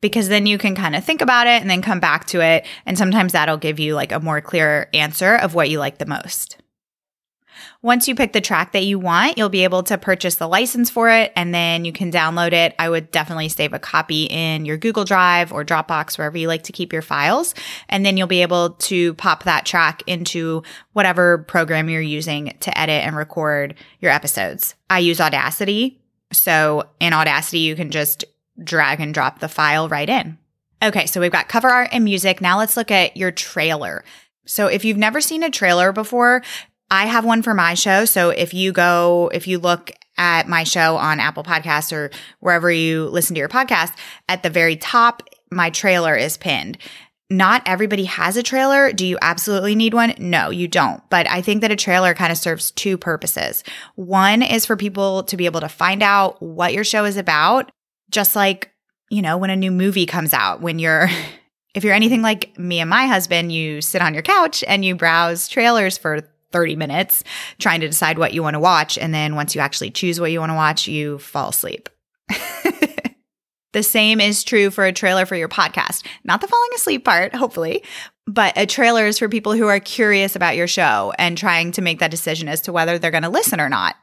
because 0.07 0.29
then 0.29 0.45
you 0.45 0.57
can 0.57 0.75
kind 0.75 0.95
of 0.95 1.03
think 1.03 1.21
about 1.21 1.47
it 1.47 1.61
and 1.61 1.69
then 1.69 1.81
come 1.81 1.99
back 1.99 2.25
to 2.25 2.41
it. 2.41 2.65
And 2.85 2.97
sometimes 2.97 3.33
that'll 3.33 3.57
give 3.57 3.79
you 3.79 3.95
like 3.95 4.11
a 4.11 4.19
more 4.19 4.41
clear 4.41 4.89
answer 4.93 5.35
of 5.35 5.53
what 5.53 5.69
you 5.69 5.79
like 5.79 5.97
the 5.97 6.05
most. 6.05 6.57
Once 7.81 8.07
you 8.07 8.15
pick 8.15 8.33
the 8.33 8.41
track 8.41 8.71
that 8.71 8.85
you 8.85 8.97
want, 8.97 9.37
you'll 9.37 9.49
be 9.49 9.63
able 9.63 9.83
to 9.83 9.97
purchase 9.97 10.35
the 10.35 10.47
license 10.47 10.89
for 10.89 11.09
it 11.09 11.31
and 11.35 11.53
then 11.53 11.85
you 11.85 11.91
can 11.91 12.11
download 12.11 12.51
it. 12.51 12.73
I 12.79 12.89
would 12.89 13.11
definitely 13.11 13.49
save 13.49 13.73
a 13.73 13.79
copy 13.79 14.25
in 14.25 14.65
your 14.65 14.77
Google 14.77 15.05
Drive 15.05 15.53
or 15.53 15.63
Dropbox, 15.63 16.17
wherever 16.17 16.37
you 16.37 16.47
like 16.47 16.63
to 16.63 16.71
keep 16.71 16.91
your 16.91 17.01
files. 17.01 17.53
And 17.89 18.05
then 18.05 18.17
you'll 18.17 18.27
be 18.27 18.41
able 18.41 18.71
to 18.71 19.13
pop 19.15 19.43
that 19.43 19.65
track 19.65 20.01
into 20.07 20.63
whatever 20.93 21.39
program 21.39 21.89
you're 21.89 22.01
using 22.01 22.55
to 22.61 22.77
edit 22.77 23.03
and 23.03 23.15
record 23.15 23.75
your 23.99 24.11
episodes. 24.11 24.75
I 24.89 24.99
use 24.99 25.21
Audacity. 25.21 25.99
So 26.31 26.89
in 26.99 27.13
Audacity, 27.13 27.59
you 27.59 27.75
can 27.75 27.91
just 27.91 28.25
drag 28.63 28.99
and 28.99 29.13
drop 29.13 29.39
the 29.39 29.47
file 29.47 29.87
right 29.89 30.09
in. 30.09 30.37
Okay, 30.83 31.05
so 31.05 31.19
we've 31.19 31.31
got 31.31 31.49
cover 31.49 31.69
art 31.69 31.89
and 31.91 32.03
music. 32.03 32.39
Now 32.39 32.57
let's 32.57 32.77
look 32.77 32.91
at 32.91 33.17
your 33.17 33.31
trailer. 33.31 34.03
So 34.45 34.67
if 34.67 34.85
you've 34.85 34.97
never 34.97 35.21
seen 35.21 35.43
a 35.43 35.49
trailer 35.49 35.91
before, 35.91 36.43
I 36.89 37.07
have 37.07 37.25
one 37.25 37.41
for 37.41 37.53
my 37.53 37.73
show. 37.73 38.05
So 38.05 38.29
if 38.29 38.53
you 38.53 38.71
go, 38.71 39.29
if 39.33 39.47
you 39.47 39.59
look 39.59 39.91
at 40.17 40.47
my 40.47 40.63
show 40.63 40.97
on 40.97 41.19
Apple 41.19 41.43
Podcasts 41.43 41.91
or 41.91 42.11
wherever 42.39 42.71
you 42.71 43.07
listen 43.07 43.33
to 43.35 43.39
your 43.39 43.49
podcast, 43.49 43.93
at 44.29 44.43
the 44.43 44.49
very 44.49 44.75
top, 44.75 45.23
my 45.51 45.69
trailer 45.69 46.15
is 46.15 46.37
pinned. 46.37 46.77
Not 47.29 47.61
everybody 47.65 48.05
has 48.05 48.37
a 48.37 48.43
trailer. 48.43 48.93
Do 48.93 49.05
you 49.05 49.17
absolutely 49.21 49.75
need 49.75 49.93
one? 49.93 50.13
No, 50.17 50.49
you 50.49 50.67
don't. 50.69 51.01
But 51.09 51.29
I 51.29 51.41
think 51.41 51.61
that 51.61 51.71
a 51.71 51.75
trailer 51.75 52.13
kind 52.13 52.31
of 52.31 52.37
serves 52.37 52.71
two 52.71 52.97
purposes. 52.97 53.65
One 53.95 54.41
is 54.41 54.65
for 54.65 54.77
people 54.77 55.23
to 55.23 55.35
be 55.35 55.45
able 55.45 55.59
to 55.59 55.67
find 55.67 56.01
out 56.01 56.41
what 56.41 56.73
your 56.73 56.85
show 56.85 57.03
is 57.03 57.17
about, 57.17 57.69
just 58.09 58.35
like, 58.35 58.71
you 59.09 59.21
know, 59.21 59.37
when 59.37 59.49
a 59.49 59.55
new 59.55 59.71
movie 59.71 60.05
comes 60.05 60.33
out, 60.33 60.61
when 60.61 60.79
you're 60.79 61.09
if 61.73 61.83
you're 61.83 61.93
anything 61.93 62.21
like 62.21 62.57
me 62.57 62.79
and 62.79 62.89
my 62.89 63.05
husband, 63.05 63.51
you 63.51 63.81
sit 63.81 64.01
on 64.01 64.13
your 64.13 64.23
couch 64.23 64.63
and 64.67 64.83
you 64.83 64.95
browse 64.95 65.47
trailers 65.47 65.97
for 65.97 66.21
30 66.51 66.75
minutes 66.75 67.23
trying 67.59 67.81
to 67.81 67.87
decide 67.87 68.17
what 68.17 68.33
you 68.33 68.41
want 68.41 68.55
to 68.55 68.59
watch. 68.59 68.97
And 68.97 69.13
then 69.13 69.35
once 69.35 69.53
you 69.53 69.61
actually 69.61 69.91
choose 69.91 70.19
what 70.19 70.31
you 70.31 70.39
want 70.39 70.49
to 70.49 70.55
watch, 70.55 70.87
you 70.87 71.19
fall 71.19 71.49
asleep. 71.49 71.89
the 73.73 73.83
same 73.83 74.19
is 74.19 74.43
true 74.43 74.71
for 74.71 74.85
a 74.85 74.93
trailer 74.93 75.25
for 75.25 75.35
your 75.35 75.49
podcast. 75.49 76.05
Not 76.23 76.41
the 76.41 76.47
falling 76.47 76.69
asleep 76.75 77.05
part, 77.05 77.35
hopefully, 77.35 77.83
but 78.25 78.57
a 78.57 78.65
trailer 78.65 79.05
is 79.05 79.19
for 79.19 79.29
people 79.29 79.53
who 79.53 79.67
are 79.67 79.79
curious 79.79 80.35
about 80.35 80.55
your 80.55 80.67
show 80.67 81.13
and 81.19 81.37
trying 81.37 81.71
to 81.73 81.81
make 81.81 81.99
that 81.99 82.11
decision 82.11 82.47
as 82.47 82.61
to 82.61 82.73
whether 82.73 82.97
they're 82.97 83.11
going 83.11 83.23
to 83.23 83.29
listen 83.29 83.61
or 83.61 83.69
not. 83.69 83.95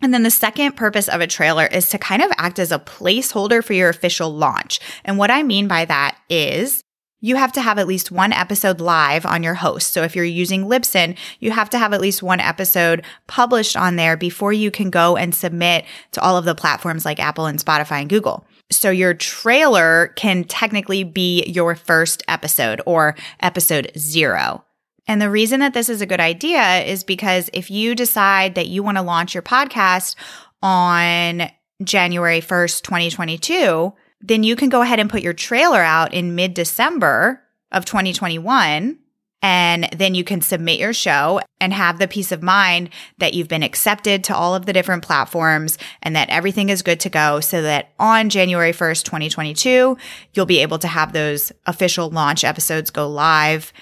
And 0.00 0.14
then 0.14 0.22
the 0.22 0.30
second 0.30 0.76
purpose 0.76 1.08
of 1.08 1.20
a 1.20 1.26
trailer 1.26 1.66
is 1.66 1.88
to 1.90 1.98
kind 1.98 2.22
of 2.22 2.30
act 2.38 2.58
as 2.58 2.70
a 2.70 2.78
placeholder 2.78 3.64
for 3.64 3.72
your 3.72 3.88
official 3.88 4.32
launch. 4.32 4.78
And 5.04 5.18
what 5.18 5.30
I 5.30 5.42
mean 5.42 5.66
by 5.66 5.84
that 5.86 6.16
is 6.28 6.82
you 7.20 7.34
have 7.34 7.52
to 7.52 7.60
have 7.60 7.78
at 7.78 7.88
least 7.88 8.12
one 8.12 8.32
episode 8.32 8.80
live 8.80 9.26
on 9.26 9.42
your 9.42 9.54
host. 9.54 9.92
So 9.92 10.04
if 10.04 10.14
you're 10.14 10.24
using 10.24 10.66
Libsyn, 10.66 11.16
you 11.40 11.50
have 11.50 11.68
to 11.70 11.78
have 11.78 11.92
at 11.92 12.00
least 12.00 12.22
one 12.22 12.38
episode 12.38 13.04
published 13.26 13.76
on 13.76 13.96
there 13.96 14.16
before 14.16 14.52
you 14.52 14.70
can 14.70 14.88
go 14.88 15.16
and 15.16 15.34
submit 15.34 15.84
to 16.12 16.20
all 16.20 16.36
of 16.36 16.44
the 16.44 16.54
platforms 16.54 17.04
like 17.04 17.18
Apple 17.18 17.46
and 17.46 17.58
Spotify 17.58 18.00
and 18.00 18.08
Google. 18.08 18.46
So 18.70 18.90
your 18.90 19.14
trailer 19.14 20.12
can 20.14 20.44
technically 20.44 21.02
be 21.02 21.42
your 21.46 21.74
first 21.74 22.22
episode 22.28 22.80
or 22.86 23.16
episode 23.40 23.90
zero. 23.98 24.64
And 25.08 25.20
the 25.20 25.30
reason 25.30 25.60
that 25.60 25.72
this 25.72 25.88
is 25.88 26.02
a 26.02 26.06
good 26.06 26.20
idea 26.20 26.84
is 26.84 27.02
because 27.02 27.48
if 27.54 27.70
you 27.70 27.94
decide 27.94 28.54
that 28.54 28.68
you 28.68 28.82
want 28.82 28.98
to 28.98 29.02
launch 29.02 29.34
your 29.34 29.42
podcast 29.42 30.14
on 30.62 31.50
January 31.82 32.40
1st, 32.40 32.82
2022, 32.82 33.92
then 34.20 34.42
you 34.42 34.54
can 34.54 34.68
go 34.68 34.82
ahead 34.82 35.00
and 35.00 35.08
put 35.08 35.22
your 35.22 35.32
trailer 35.32 35.80
out 35.80 36.12
in 36.12 36.34
mid 36.34 36.52
December 36.52 37.42
of 37.72 37.86
2021 37.86 38.98
and 39.40 39.88
then 39.96 40.14
you 40.14 40.24
can 40.24 40.40
submit 40.40 40.80
your 40.80 40.92
show 40.92 41.40
and 41.60 41.72
have 41.72 41.98
the 41.98 42.08
peace 42.08 42.32
of 42.32 42.42
mind 42.42 42.90
that 43.18 43.34
you've 43.34 43.48
been 43.48 43.62
accepted 43.62 44.24
to 44.24 44.34
all 44.34 44.54
of 44.54 44.66
the 44.66 44.72
different 44.72 45.04
platforms 45.04 45.78
and 46.02 46.16
that 46.16 46.28
everything 46.28 46.70
is 46.70 46.82
good 46.82 46.98
to 47.00 47.08
go 47.08 47.38
so 47.38 47.62
that 47.62 47.92
on 48.00 48.30
January 48.30 48.72
1st, 48.72 49.04
2022, 49.04 49.96
you'll 50.32 50.46
be 50.46 50.60
able 50.60 50.78
to 50.78 50.88
have 50.88 51.12
those 51.12 51.52
official 51.66 52.10
launch 52.10 52.42
episodes 52.42 52.90
go 52.90 53.08
live 53.08 53.72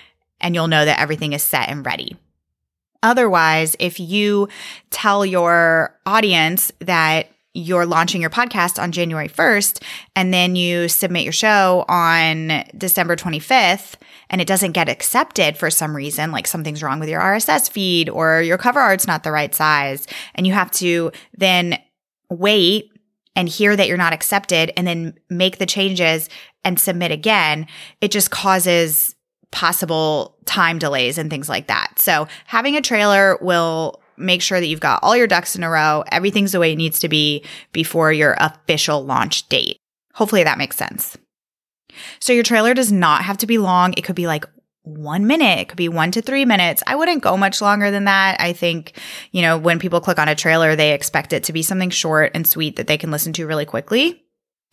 and 0.40 0.54
you'll 0.54 0.68
know 0.68 0.84
that 0.84 1.00
everything 1.00 1.32
is 1.32 1.42
set 1.42 1.68
and 1.68 1.84
ready. 1.84 2.16
Otherwise, 3.02 3.76
if 3.78 4.00
you 4.00 4.48
tell 4.90 5.24
your 5.24 5.96
audience 6.06 6.72
that 6.80 7.28
you're 7.54 7.86
launching 7.86 8.20
your 8.20 8.30
podcast 8.30 8.80
on 8.80 8.92
January 8.92 9.28
1st 9.28 9.82
and 10.14 10.32
then 10.32 10.56
you 10.56 10.88
submit 10.88 11.24
your 11.24 11.32
show 11.32 11.86
on 11.88 12.64
December 12.76 13.16
25th 13.16 13.94
and 14.28 14.40
it 14.40 14.46
doesn't 14.46 14.72
get 14.72 14.90
accepted 14.90 15.56
for 15.56 15.70
some 15.70 15.96
reason, 15.96 16.32
like 16.32 16.46
something's 16.46 16.82
wrong 16.82 17.00
with 17.00 17.08
your 17.08 17.20
RSS 17.20 17.70
feed 17.70 18.10
or 18.10 18.42
your 18.42 18.58
cover 18.58 18.80
art's 18.80 19.06
not 19.06 19.24
the 19.24 19.32
right 19.32 19.54
size, 19.54 20.06
and 20.34 20.46
you 20.46 20.52
have 20.52 20.70
to 20.72 21.10
then 21.36 21.78
wait 22.28 22.90
and 23.34 23.48
hear 23.48 23.74
that 23.74 23.88
you're 23.88 23.96
not 23.96 24.12
accepted 24.12 24.70
and 24.76 24.86
then 24.86 25.14
make 25.30 25.58
the 25.58 25.66
changes 25.66 26.28
and 26.64 26.78
submit 26.78 27.10
again, 27.10 27.66
it 28.00 28.10
just 28.10 28.30
causes 28.30 29.14
possible 29.56 30.36
time 30.44 30.78
delays 30.78 31.16
and 31.16 31.30
things 31.30 31.48
like 31.48 31.66
that. 31.68 31.98
So 31.98 32.28
having 32.44 32.76
a 32.76 32.82
trailer 32.82 33.38
will 33.40 34.02
make 34.18 34.42
sure 34.42 34.60
that 34.60 34.66
you've 34.66 34.80
got 34.80 35.02
all 35.02 35.16
your 35.16 35.26
ducks 35.26 35.56
in 35.56 35.62
a 35.62 35.70
row. 35.70 36.04
Everything's 36.12 36.52
the 36.52 36.60
way 36.60 36.74
it 36.74 36.76
needs 36.76 36.98
to 37.00 37.08
be 37.08 37.42
before 37.72 38.12
your 38.12 38.36
official 38.38 39.02
launch 39.02 39.48
date. 39.48 39.78
Hopefully 40.12 40.44
that 40.44 40.58
makes 40.58 40.76
sense. 40.76 41.16
So 42.20 42.34
your 42.34 42.42
trailer 42.42 42.74
does 42.74 42.92
not 42.92 43.22
have 43.22 43.38
to 43.38 43.46
be 43.46 43.56
long. 43.56 43.94
It 43.94 44.04
could 44.04 44.14
be 44.14 44.26
like 44.26 44.44
one 44.82 45.26
minute. 45.26 45.58
It 45.58 45.68
could 45.68 45.78
be 45.78 45.88
one 45.88 46.10
to 46.10 46.20
three 46.20 46.44
minutes. 46.44 46.82
I 46.86 46.94
wouldn't 46.94 47.22
go 47.22 47.38
much 47.38 47.62
longer 47.62 47.90
than 47.90 48.04
that. 48.04 48.38
I 48.38 48.52
think, 48.52 48.92
you 49.32 49.40
know, 49.40 49.56
when 49.56 49.78
people 49.78 50.02
click 50.02 50.18
on 50.18 50.28
a 50.28 50.34
trailer, 50.34 50.76
they 50.76 50.92
expect 50.92 51.32
it 51.32 51.44
to 51.44 51.54
be 51.54 51.62
something 51.62 51.88
short 51.88 52.32
and 52.34 52.46
sweet 52.46 52.76
that 52.76 52.88
they 52.88 52.98
can 52.98 53.10
listen 53.10 53.32
to 53.32 53.46
really 53.46 53.64
quickly. 53.64 54.22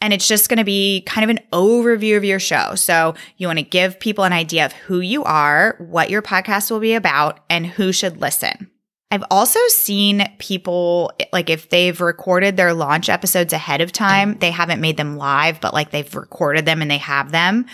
And 0.02 0.14
it's 0.14 0.28
just 0.28 0.50
going 0.50 0.58
to 0.58 0.66
be 0.66 1.02
kind 1.06 1.24
of 1.24 1.30
an 1.30 1.44
overview 1.54 2.18
of 2.18 2.26
your 2.26 2.40
show. 2.40 2.76
So 2.76 3.16
you 3.38 3.48
want 3.48 3.60
to 3.60 3.64
give 3.64 4.00
people 4.00 4.26
an 4.26 4.34
idea 4.34 4.66
of 4.66 4.74
who 4.74 5.00
you 5.00 5.24
are, 5.24 5.78
what 5.80 6.10
your 6.10 6.22
podcast 6.22 6.70
will 6.70 6.82
be 6.82 6.94
about, 6.94 7.40
and 7.50 7.66
who 7.66 7.94
should 7.94 8.20
listen. 8.20 8.70
I've 9.14 9.24
also 9.30 9.60
seen 9.68 10.28
people, 10.40 11.12
like 11.32 11.52
if 11.52 11.70
they've 11.70 12.02
recorded 12.02 12.58
their 12.58 12.74
launch 12.74 13.10
episodes 13.10 13.54
ahead 13.54 13.80
of 13.80 13.92
time, 13.92 14.40
they 14.40 14.50
haven't 14.50 14.82
made 14.82 14.98
them 14.98 15.18
live, 15.18 15.62
but 15.62 15.72
like 15.72 15.92
they've 15.92 16.16
recorded 16.16 16.66
them 16.66 16.82
and 16.82 16.90
they 16.90 16.98
have 16.98 17.32
them. 17.32 17.68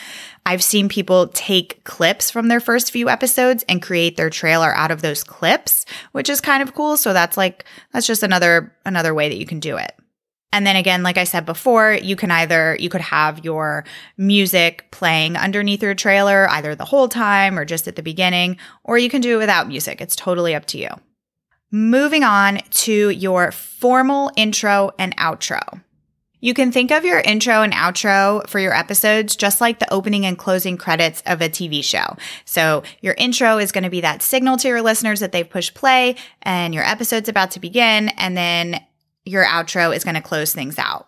I've 0.46 0.62
seen 0.62 0.90
people 0.90 1.28
take 1.28 1.82
clips 1.86 2.30
from 2.30 2.50
their 2.50 2.60
first 2.60 2.92
few 2.92 3.08
episodes 3.08 3.64
and 3.70 3.82
create 3.82 4.18
their 4.18 4.30
trailer 4.30 4.76
out 4.76 4.92
of 4.92 5.02
those 5.02 5.24
clips, 5.24 5.86
which 6.12 6.30
is 6.30 6.42
kind 6.42 6.62
of 6.62 6.74
cool. 6.74 6.98
So 6.98 7.14
that's 7.14 7.38
like, 7.38 7.64
that's 7.94 8.06
just 8.06 8.22
another, 8.22 8.76
another 8.86 9.14
way 9.14 9.30
that 9.30 9.38
you 9.38 9.46
can 9.46 9.62
do 9.62 9.78
it. 9.78 9.94
And 10.52 10.66
then 10.66 10.76
again, 10.76 11.04
like 11.04 11.18
I 11.18 11.26
said 11.26 11.46
before, 11.46 11.94
you 11.94 12.16
can 12.16 12.32
either, 12.32 12.76
you 12.80 12.90
could 12.90 13.02
have 13.02 13.46
your 13.46 13.86
music 14.18 14.90
playing 14.92 15.38
underneath 15.38 15.84
your 15.84 15.94
trailer, 15.94 16.50
either 16.50 16.74
the 16.74 16.86
whole 16.86 17.08
time 17.08 17.60
or 17.60 17.66
just 17.66 17.88
at 17.88 17.96
the 17.96 18.02
beginning, 18.02 18.58
or 18.84 18.98
you 18.98 19.10
can 19.10 19.22
do 19.22 19.36
it 19.36 19.40
without 19.40 19.68
music. 19.68 20.02
It's 20.02 20.16
totally 20.16 20.56
up 20.56 20.66
to 20.68 20.80
you. 20.80 20.90
Moving 21.72 22.24
on 22.24 22.62
to 22.72 23.10
your 23.12 23.52
formal 23.52 24.32
intro 24.36 24.92
and 24.98 25.16
outro. 25.18 25.84
You 26.42 26.54
can 26.54 26.72
think 26.72 26.90
of 26.90 27.04
your 27.04 27.20
intro 27.20 27.62
and 27.62 27.74
outro 27.74 28.48
for 28.48 28.60
your 28.60 28.74
episodes 28.74 29.36
just 29.36 29.60
like 29.60 29.80
the 29.80 29.94
opening 29.94 30.26
and 30.26 30.38
closing 30.38 30.78
credits 30.78 31.22
of 31.26 31.42
a 31.42 31.50
TV 31.50 31.84
show. 31.84 32.16
So 32.46 32.84
your 33.02 33.14
intro 33.16 33.58
is 33.58 33.72
going 33.72 33.84
to 33.84 33.90
be 33.90 34.02
that 34.02 34.22
signal 34.22 34.58
to 34.58 34.70
your 34.70 34.82
listeners 34.82 35.20
that 35.20 35.32
they've 35.32 35.50
pushed 35.50 35.74
play 35.74 36.16
and 36.42 36.74
your 36.74 36.86
episode's 36.86 37.30
about 37.30 37.52
to 37.52 37.60
begin. 37.60 38.10
And 38.10 38.38
then 38.38 38.82
your 39.30 39.46
outro 39.46 39.96
is 39.96 40.04
going 40.04 40.16
to 40.16 40.22
close 40.22 40.54
things 40.54 40.80
out. 40.80 41.08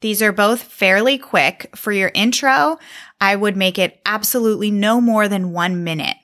These 0.00 0.22
are 0.22 0.32
both 0.32 0.62
fairly 0.62 1.18
quick. 1.18 1.70
For 1.76 1.92
your 1.92 2.10
intro, 2.14 2.78
I 3.20 3.36
would 3.36 3.56
make 3.56 3.78
it 3.78 4.00
absolutely 4.04 4.70
no 4.70 5.00
more 5.00 5.28
than 5.28 5.52
one 5.52 5.84
minute. 5.84 6.16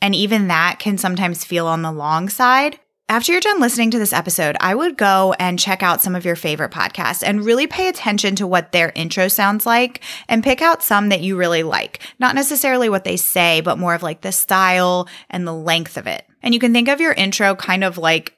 And 0.00 0.14
even 0.14 0.48
that 0.48 0.78
can 0.78 0.98
sometimes 0.98 1.44
feel 1.44 1.66
on 1.66 1.82
the 1.82 1.92
long 1.92 2.28
side. 2.28 2.78
After 3.10 3.32
you're 3.32 3.40
done 3.40 3.60
listening 3.60 3.90
to 3.92 3.98
this 3.98 4.12
episode, 4.12 4.56
I 4.60 4.74
would 4.74 4.98
go 4.98 5.34
and 5.38 5.58
check 5.58 5.82
out 5.82 6.02
some 6.02 6.14
of 6.14 6.26
your 6.26 6.36
favorite 6.36 6.70
podcasts 6.70 7.22
and 7.26 7.44
really 7.44 7.66
pay 7.66 7.88
attention 7.88 8.36
to 8.36 8.46
what 8.46 8.70
their 8.70 8.92
intro 8.94 9.28
sounds 9.28 9.64
like 9.64 10.02
and 10.28 10.44
pick 10.44 10.60
out 10.60 10.82
some 10.82 11.08
that 11.08 11.22
you 11.22 11.36
really 11.36 11.62
like. 11.62 12.00
Not 12.18 12.34
necessarily 12.34 12.90
what 12.90 13.04
they 13.04 13.16
say, 13.16 13.62
but 13.62 13.78
more 13.78 13.94
of 13.94 14.02
like 14.02 14.20
the 14.20 14.30
style 14.30 15.08
and 15.30 15.46
the 15.46 15.54
length 15.54 15.96
of 15.96 16.06
it. 16.06 16.24
And 16.42 16.52
you 16.52 16.60
can 16.60 16.72
think 16.72 16.88
of 16.88 17.00
your 17.00 17.14
intro 17.14 17.56
kind 17.56 17.82
of 17.82 17.98
like 17.98 18.37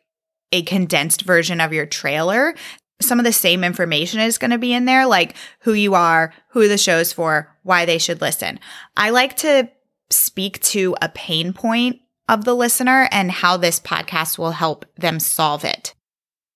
a 0.52 0.62
condensed 0.62 1.22
version 1.22 1.60
of 1.60 1.72
your 1.72 1.86
trailer. 1.86 2.54
Some 3.00 3.18
of 3.18 3.24
the 3.24 3.32
same 3.32 3.64
information 3.64 4.20
is 4.20 4.38
going 4.38 4.50
to 4.50 4.58
be 4.58 4.74
in 4.74 4.84
there, 4.84 5.06
like 5.06 5.36
who 5.60 5.72
you 5.72 5.94
are, 5.94 6.32
who 6.48 6.68
the 6.68 6.78
show's 6.78 7.12
for, 7.12 7.54
why 7.62 7.84
they 7.84 7.98
should 7.98 8.20
listen. 8.20 8.58
I 8.96 9.10
like 9.10 9.36
to 9.38 9.70
speak 10.10 10.60
to 10.62 10.96
a 11.00 11.08
pain 11.08 11.52
point 11.52 12.00
of 12.28 12.44
the 12.44 12.54
listener 12.54 13.08
and 13.10 13.30
how 13.30 13.56
this 13.56 13.80
podcast 13.80 14.38
will 14.38 14.52
help 14.52 14.84
them 14.96 15.18
solve 15.18 15.64
it. 15.64 15.94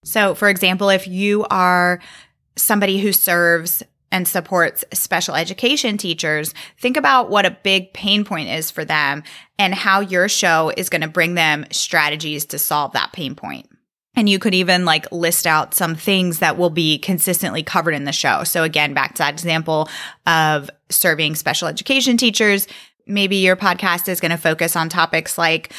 So, 0.04 0.34
for 0.34 0.48
example, 0.48 0.90
if 0.90 1.08
you 1.08 1.46
are 1.50 2.00
somebody 2.56 3.00
who 3.00 3.12
serves 3.12 3.82
and 4.12 4.28
supports 4.28 4.84
special 4.92 5.34
education 5.34 5.98
teachers, 5.98 6.54
think 6.78 6.96
about 6.96 7.30
what 7.30 7.46
a 7.46 7.58
big 7.64 7.92
pain 7.92 8.24
point 8.24 8.48
is 8.48 8.70
for 8.70 8.84
them 8.84 9.24
and 9.58 9.74
how 9.74 9.98
your 10.00 10.28
show 10.28 10.70
is 10.76 10.88
going 10.88 11.00
to 11.00 11.08
bring 11.08 11.34
them 11.34 11.66
strategies 11.72 12.44
to 12.46 12.58
solve 12.58 12.92
that 12.92 13.12
pain 13.12 13.34
point. 13.34 13.68
And 14.16 14.28
you 14.28 14.38
could 14.38 14.54
even 14.54 14.84
like 14.84 15.10
list 15.10 15.46
out 15.46 15.74
some 15.74 15.94
things 15.94 16.38
that 16.38 16.56
will 16.56 16.70
be 16.70 16.98
consistently 16.98 17.62
covered 17.62 17.94
in 17.94 18.04
the 18.04 18.12
show. 18.12 18.44
So 18.44 18.62
again, 18.62 18.94
back 18.94 19.14
to 19.14 19.18
that 19.18 19.32
example 19.32 19.88
of 20.26 20.70
serving 20.88 21.34
special 21.34 21.68
education 21.68 22.16
teachers, 22.16 22.68
maybe 23.06 23.36
your 23.36 23.56
podcast 23.56 24.08
is 24.08 24.20
going 24.20 24.30
to 24.30 24.36
focus 24.36 24.76
on 24.76 24.88
topics 24.88 25.36
like 25.36 25.72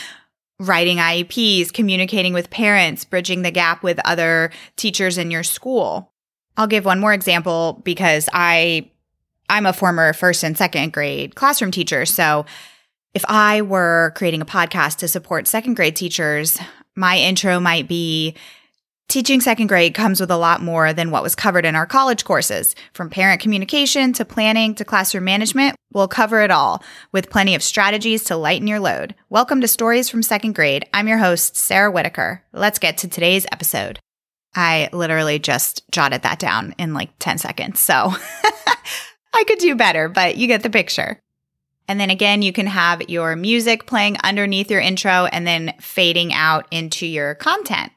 writing 0.59 0.97
IEPs, 0.97 1.71
communicating 1.73 2.33
with 2.33 2.49
parents, 2.49 3.05
bridging 3.05 3.41
the 3.41 3.51
gap 3.51 3.83
with 3.83 3.99
other 4.05 4.51
teachers 4.75 5.17
in 5.17 5.31
your 5.31 5.43
school. 5.43 6.11
I'll 6.57 6.67
give 6.67 6.85
one 6.85 6.99
more 6.99 7.13
example 7.13 7.81
because 7.83 8.29
I 8.31 8.89
I'm 9.49 9.65
a 9.65 9.73
former 9.73 10.13
first 10.13 10.43
and 10.43 10.57
second 10.57 10.93
grade 10.93 11.35
classroom 11.35 11.71
teacher. 11.71 12.05
So 12.05 12.45
if 13.13 13.23
I 13.27 13.61
were 13.61 14.13
creating 14.15 14.41
a 14.41 14.45
podcast 14.45 14.97
to 14.97 15.07
support 15.07 15.47
second 15.47 15.75
grade 15.75 15.95
teachers, 15.95 16.57
my 16.95 17.17
intro 17.17 17.59
might 17.59 17.87
be 17.87 18.35
Teaching 19.07 19.39
second 19.39 19.67
grade 19.67 19.93
comes 19.93 20.19
with 20.19 20.31
a 20.31 20.37
lot 20.37 20.63
more 20.63 20.91
than 20.91 21.11
what 21.11 21.21
was 21.21 21.35
covered 21.35 21.63
in 21.63 21.75
our 21.75 21.85
college 21.85 22.25
courses. 22.25 22.75
From 22.91 23.11
parent 23.11 23.39
communication 23.39 24.13
to 24.13 24.25
planning 24.25 24.73
to 24.75 24.83
classroom 24.83 25.25
management, 25.25 25.75
we'll 25.93 26.07
cover 26.07 26.41
it 26.41 26.49
all 26.49 26.83
with 27.11 27.29
plenty 27.29 27.53
of 27.53 27.61
strategies 27.61 28.23
to 28.25 28.35
lighten 28.35 28.65
your 28.65 28.79
load. 28.79 29.13
Welcome 29.29 29.61
to 29.61 29.67
Stories 29.67 30.09
from 30.09 30.23
Second 30.23 30.55
Grade. 30.55 30.85
I'm 30.91 31.07
your 31.07 31.19
host, 31.19 31.55
Sarah 31.55 31.91
Whitaker. 31.91 32.41
Let's 32.51 32.79
get 32.79 32.97
to 32.97 33.07
today's 33.07 33.45
episode. 33.51 33.99
I 34.55 34.89
literally 34.91 35.37
just 35.37 35.83
jotted 35.91 36.23
that 36.23 36.39
down 36.39 36.73
in 36.79 36.95
like 36.95 37.11
10 37.19 37.37
seconds. 37.37 37.79
So 37.79 37.93
I 39.33 39.43
could 39.45 39.59
do 39.59 39.75
better, 39.75 40.09
but 40.09 40.35
you 40.35 40.47
get 40.47 40.63
the 40.63 40.69
picture. 40.71 41.19
And 41.87 41.99
then 41.99 42.09
again, 42.09 42.41
you 42.41 42.51
can 42.51 42.67
have 42.67 43.09
your 43.09 43.35
music 43.35 43.85
playing 43.85 44.17
underneath 44.23 44.71
your 44.71 44.81
intro 44.81 45.25
and 45.25 45.45
then 45.45 45.73
fading 45.79 46.33
out 46.33 46.67
into 46.71 47.05
your 47.05 47.35
content. 47.35 47.91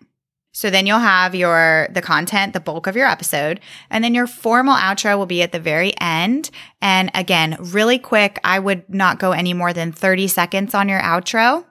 So 0.53 0.71
then 0.71 0.87
you'll 0.89 0.99
have 0.99 1.37
your 1.37 1.87
the 1.93 2.03
content, 2.03 2.53
the 2.53 2.59
bulk 2.59 2.89
of 2.89 2.97
your 2.97 3.07
episode, 3.07 3.61
and 3.91 4.03
then 4.03 4.13
your 4.13 4.27
formal 4.27 4.75
outro 4.75 5.17
will 5.17 5.27
be 5.27 5.41
at 5.43 5.53
the 5.53 5.61
very 5.61 5.93
end. 6.01 6.51
And 6.83 7.13
again, 7.15 7.57
really 7.61 7.99
quick, 7.99 8.41
I 8.43 8.59
would 8.59 8.93
not 8.93 9.21
go 9.21 9.31
any 9.31 9.55
more 9.55 9.73
than 9.73 9.93
30 9.93 10.27
seconds 10.27 10.75
on 10.75 10.89
your 10.89 11.01
outro. 11.01 11.65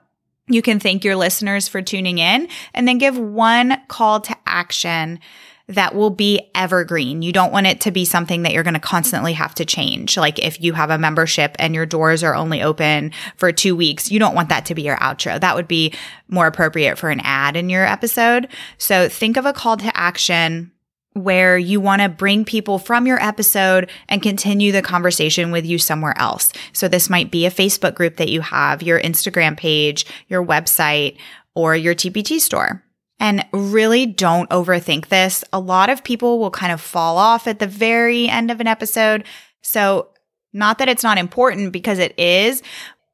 You 0.48 0.62
can 0.62 0.80
thank 0.80 1.04
your 1.04 1.16
listeners 1.16 1.68
for 1.68 1.82
tuning 1.82 2.16
in 2.16 2.48
and 2.72 2.88
then 2.88 2.96
give 2.96 3.18
one 3.18 3.78
call 3.88 4.20
to 4.22 4.34
action 4.46 5.20
that 5.68 5.94
will 5.94 6.10
be 6.10 6.50
evergreen. 6.54 7.20
You 7.20 7.30
don't 7.30 7.52
want 7.52 7.66
it 7.66 7.82
to 7.82 7.90
be 7.90 8.06
something 8.06 8.42
that 8.42 8.52
you're 8.52 8.62
going 8.62 8.74
to 8.74 8.80
constantly 8.80 9.34
have 9.34 9.54
to 9.56 9.66
change. 9.66 10.16
Like 10.16 10.38
if 10.38 10.60
you 10.62 10.72
have 10.72 10.90
a 10.90 10.98
membership 10.98 11.54
and 11.58 11.74
your 11.74 11.84
doors 11.84 12.22
are 12.22 12.34
only 12.34 12.62
open 12.62 13.12
for 13.36 13.52
two 13.52 13.76
weeks, 13.76 14.10
you 14.10 14.18
don't 14.18 14.34
want 14.34 14.48
that 14.48 14.64
to 14.66 14.74
be 14.74 14.82
your 14.82 14.96
outro. 14.96 15.38
That 15.38 15.56
would 15.56 15.68
be 15.68 15.92
more 16.28 16.46
appropriate 16.46 16.96
for 16.96 17.10
an 17.10 17.20
ad 17.20 17.54
in 17.54 17.68
your 17.68 17.84
episode. 17.84 18.48
So 18.78 19.08
think 19.08 19.36
of 19.36 19.44
a 19.44 19.52
call 19.52 19.76
to 19.76 19.96
action 19.96 20.72
where 21.12 21.58
you 21.58 21.80
want 21.80 22.00
to 22.00 22.08
bring 22.08 22.44
people 22.44 22.78
from 22.78 23.06
your 23.06 23.22
episode 23.22 23.90
and 24.08 24.22
continue 24.22 24.72
the 24.72 24.82
conversation 24.82 25.50
with 25.50 25.66
you 25.66 25.78
somewhere 25.78 26.16
else. 26.16 26.52
So 26.72 26.88
this 26.88 27.10
might 27.10 27.30
be 27.30 27.44
a 27.44 27.50
Facebook 27.50 27.94
group 27.94 28.16
that 28.16 28.28
you 28.28 28.40
have, 28.40 28.82
your 28.82 29.00
Instagram 29.00 29.56
page, 29.56 30.06
your 30.28 30.44
website, 30.44 31.18
or 31.54 31.76
your 31.76 31.94
TPT 31.94 32.40
store. 32.40 32.84
And 33.20 33.44
really 33.52 34.06
don't 34.06 34.48
overthink 34.50 35.08
this. 35.08 35.44
A 35.52 35.58
lot 35.58 35.90
of 35.90 36.04
people 36.04 36.38
will 36.38 36.52
kind 36.52 36.72
of 36.72 36.80
fall 36.80 37.18
off 37.18 37.46
at 37.46 37.58
the 37.58 37.66
very 37.66 38.28
end 38.28 38.50
of 38.50 38.60
an 38.60 38.68
episode. 38.68 39.24
So 39.60 40.08
not 40.52 40.78
that 40.78 40.88
it's 40.88 41.02
not 41.02 41.18
important 41.18 41.72
because 41.72 41.98
it 41.98 42.18
is, 42.18 42.62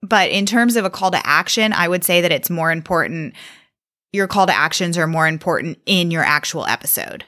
but 0.02 0.30
in 0.30 0.44
terms 0.44 0.76
of 0.76 0.84
a 0.84 0.90
call 0.90 1.10
to 1.10 1.26
action, 1.26 1.72
I 1.72 1.88
would 1.88 2.04
say 2.04 2.20
that 2.20 2.32
it's 2.32 2.50
more 2.50 2.70
important. 2.70 3.34
Your 4.12 4.28
call 4.28 4.46
to 4.46 4.54
actions 4.54 4.98
are 4.98 5.06
more 5.06 5.26
important 5.26 5.78
in 5.86 6.10
your 6.10 6.22
actual 6.22 6.66
episode. 6.66 7.24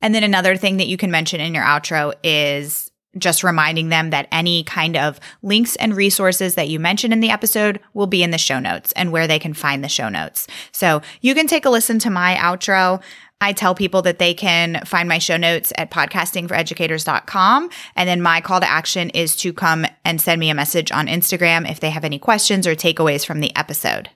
And 0.00 0.14
then 0.14 0.22
another 0.22 0.56
thing 0.56 0.76
that 0.76 0.86
you 0.86 0.96
can 0.96 1.10
mention 1.10 1.40
in 1.40 1.54
your 1.54 1.64
outro 1.64 2.14
is 2.22 2.90
just 3.18 3.44
reminding 3.44 3.88
them 3.88 4.10
that 4.10 4.28
any 4.32 4.64
kind 4.64 4.96
of 4.96 5.20
links 5.42 5.76
and 5.76 5.96
resources 5.96 6.54
that 6.54 6.68
you 6.68 6.78
mention 6.78 7.12
in 7.12 7.20
the 7.20 7.30
episode 7.30 7.80
will 7.92 8.06
be 8.06 8.22
in 8.22 8.30
the 8.30 8.38
show 8.38 8.58
notes 8.58 8.92
and 8.96 9.12
where 9.12 9.26
they 9.26 9.38
can 9.38 9.54
find 9.54 9.82
the 9.82 9.88
show 9.88 10.08
notes. 10.08 10.46
So 10.72 11.02
you 11.20 11.34
can 11.34 11.46
take 11.46 11.64
a 11.64 11.70
listen 11.70 11.98
to 12.00 12.10
my 12.10 12.34
outro. 12.36 13.02
I 13.40 13.52
tell 13.52 13.74
people 13.74 14.02
that 14.02 14.18
they 14.18 14.32
can 14.32 14.80
find 14.86 15.08
my 15.08 15.18
show 15.18 15.36
notes 15.36 15.72
at 15.76 15.90
podcastingforeducators.com. 15.90 17.70
And 17.96 18.08
then 18.08 18.22
my 18.22 18.40
call 18.40 18.60
to 18.60 18.70
action 18.70 19.10
is 19.10 19.36
to 19.36 19.52
come 19.52 19.86
and 20.04 20.20
send 20.20 20.40
me 20.40 20.50
a 20.50 20.54
message 20.54 20.90
on 20.92 21.08
Instagram 21.08 21.70
if 21.70 21.80
they 21.80 21.90
have 21.90 22.04
any 22.04 22.18
questions 22.18 22.66
or 22.66 22.74
takeaways 22.74 23.26
from 23.26 23.40
the 23.40 23.54
episode. 23.56 24.08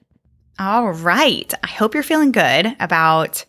All 0.59 0.90
right. 0.90 1.52
I 1.62 1.69
hope 1.69 1.95
you're 1.95 2.02
feeling 2.02 2.33
good 2.33 2.75
about 2.81 3.45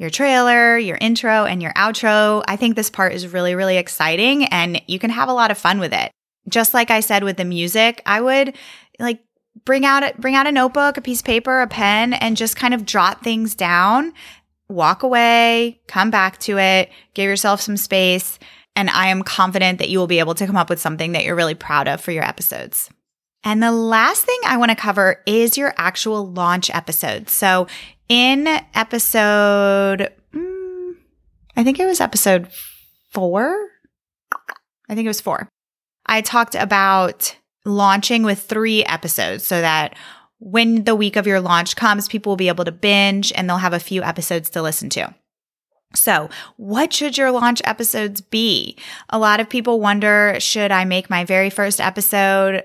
your 0.00 0.08
trailer, 0.08 0.78
your 0.78 0.96
intro, 0.98 1.44
and 1.44 1.62
your 1.62 1.74
outro. 1.74 2.42
I 2.48 2.56
think 2.56 2.74
this 2.74 2.88
part 2.88 3.12
is 3.12 3.28
really, 3.28 3.54
really 3.54 3.76
exciting 3.76 4.46
and 4.46 4.80
you 4.88 4.98
can 4.98 5.10
have 5.10 5.28
a 5.28 5.34
lot 5.34 5.50
of 5.50 5.58
fun 5.58 5.78
with 5.78 5.92
it. 5.92 6.10
Just 6.48 6.72
like 6.72 6.90
I 6.90 7.00
said 7.00 7.22
with 7.22 7.36
the 7.36 7.44
music, 7.44 8.00
I 8.06 8.22
would 8.22 8.56
like 8.98 9.22
bring 9.66 9.84
out 9.84 10.02
a, 10.02 10.14
bring 10.18 10.34
out 10.34 10.46
a 10.46 10.52
notebook, 10.52 10.96
a 10.96 11.02
piece 11.02 11.20
of 11.20 11.26
paper, 11.26 11.60
a 11.60 11.66
pen, 11.66 12.14
and 12.14 12.34
just 12.34 12.56
kind 12.56 12.72
of 12.72 12.86
jot 12.86 13.22
things 13.22 13.54
down. 13.54 14.14
Walk 14.70 15.02
away, 15.02 15.82
come 15.86 16.10
back 16.10 16.38
to 16.40 16.58
it, 16.58 16.90
give 17.12 17.26
yourself 17.26 17.60
some 17.60 17.76
space. 17.76 18.38
And 18.74 18.88
I 18.88 19.08
am 19.08 19.22
confident 19.22 19.80
that 19.80 19.90
you 19.90 19.98
will 19.98 20.06
be 20.06 20.20
able 20.20 20.34
to 20.36 20.46
come 20.46 20.56
up 20.56 20.70
with 20.70 20.80
something 20.80 21.12
that 21.12 21.24
you're 21.24 21.36
really 21.36 21.54
proud 21.54 21.88
of 21.88 22.00
for 22.00 22.10
your 22.10 22.24
episodes. 22.24 22.88
And 23.42 23.62
the 23.62 23.72
last 23.72 24.24
thing 24.24 24.38
I 24.44 24.58
want 24.58 24.70
to 24.70 24.76
cover 24.76 25.22
is 25.26 25.56
your 25.56 25.72
actual 25.76 26.30
launch 26.30 26.70
episode. 26.70 27.28
So 27.30 27.66
in 28.08 28.46
episode, 28.74 30.12
mm, 30.34 30.94
I 31.56 31.64
think 31.64 31.80
it 31.80 31.86
was 31.86 32.00
episode 32.00 32.48
four. 33.12 33.68
I 34.88 34.94
think 34.94 35.06
it 35.06 35.08
was 35.08 35.20
four. 35.20 35.48
I 36.06 36.20
talked 36.20 36.54
about 36.54 37.36
launching 37.64 38.22
with 38.22 38.40
three 38.40 38.84
episodes 38.84 39.46
so 39.46 39.60
that 39.60 39.94
when 40.38 40.84
the 40.84 40.96
week 40.96 41.16
of 41.16 41.26
your 41.26 41.40
launch 41.40 41.76
comes, 41.76 42.08
people 42.08 42.30
will 42.30 42.36
be 42.36 42.48
able 42.48 42.64
to 42.64 42.72
binge 42.72 43.32
and 43.32 43.48
they'll 43.48 43.58
have 43.58 43.72
a 43.72 43.78
few 43.78 44.02
episodes 44.02 44.50
to 44.50 44.62
listen 44.62 44.88
to. 44.90 45.14
So, 45.94 46.30
what 46.56 46.92
should 46.92 47.18
your 47.18 47.32
launch 47.32 47.60
episodes 47.64 48.20
be? 48.20 48.76
A 49.08 49.18
lot 49.18 49.40
of 49.40 49.50
people 49.50 49.80
wonder 49.80 50.36
should 50.38 50.70
I 50.70 50.84
make 50.84 51.10
my 51.10 51.24
very 51.24 51.50
first 51.50 51.80
episode 51.80 52.62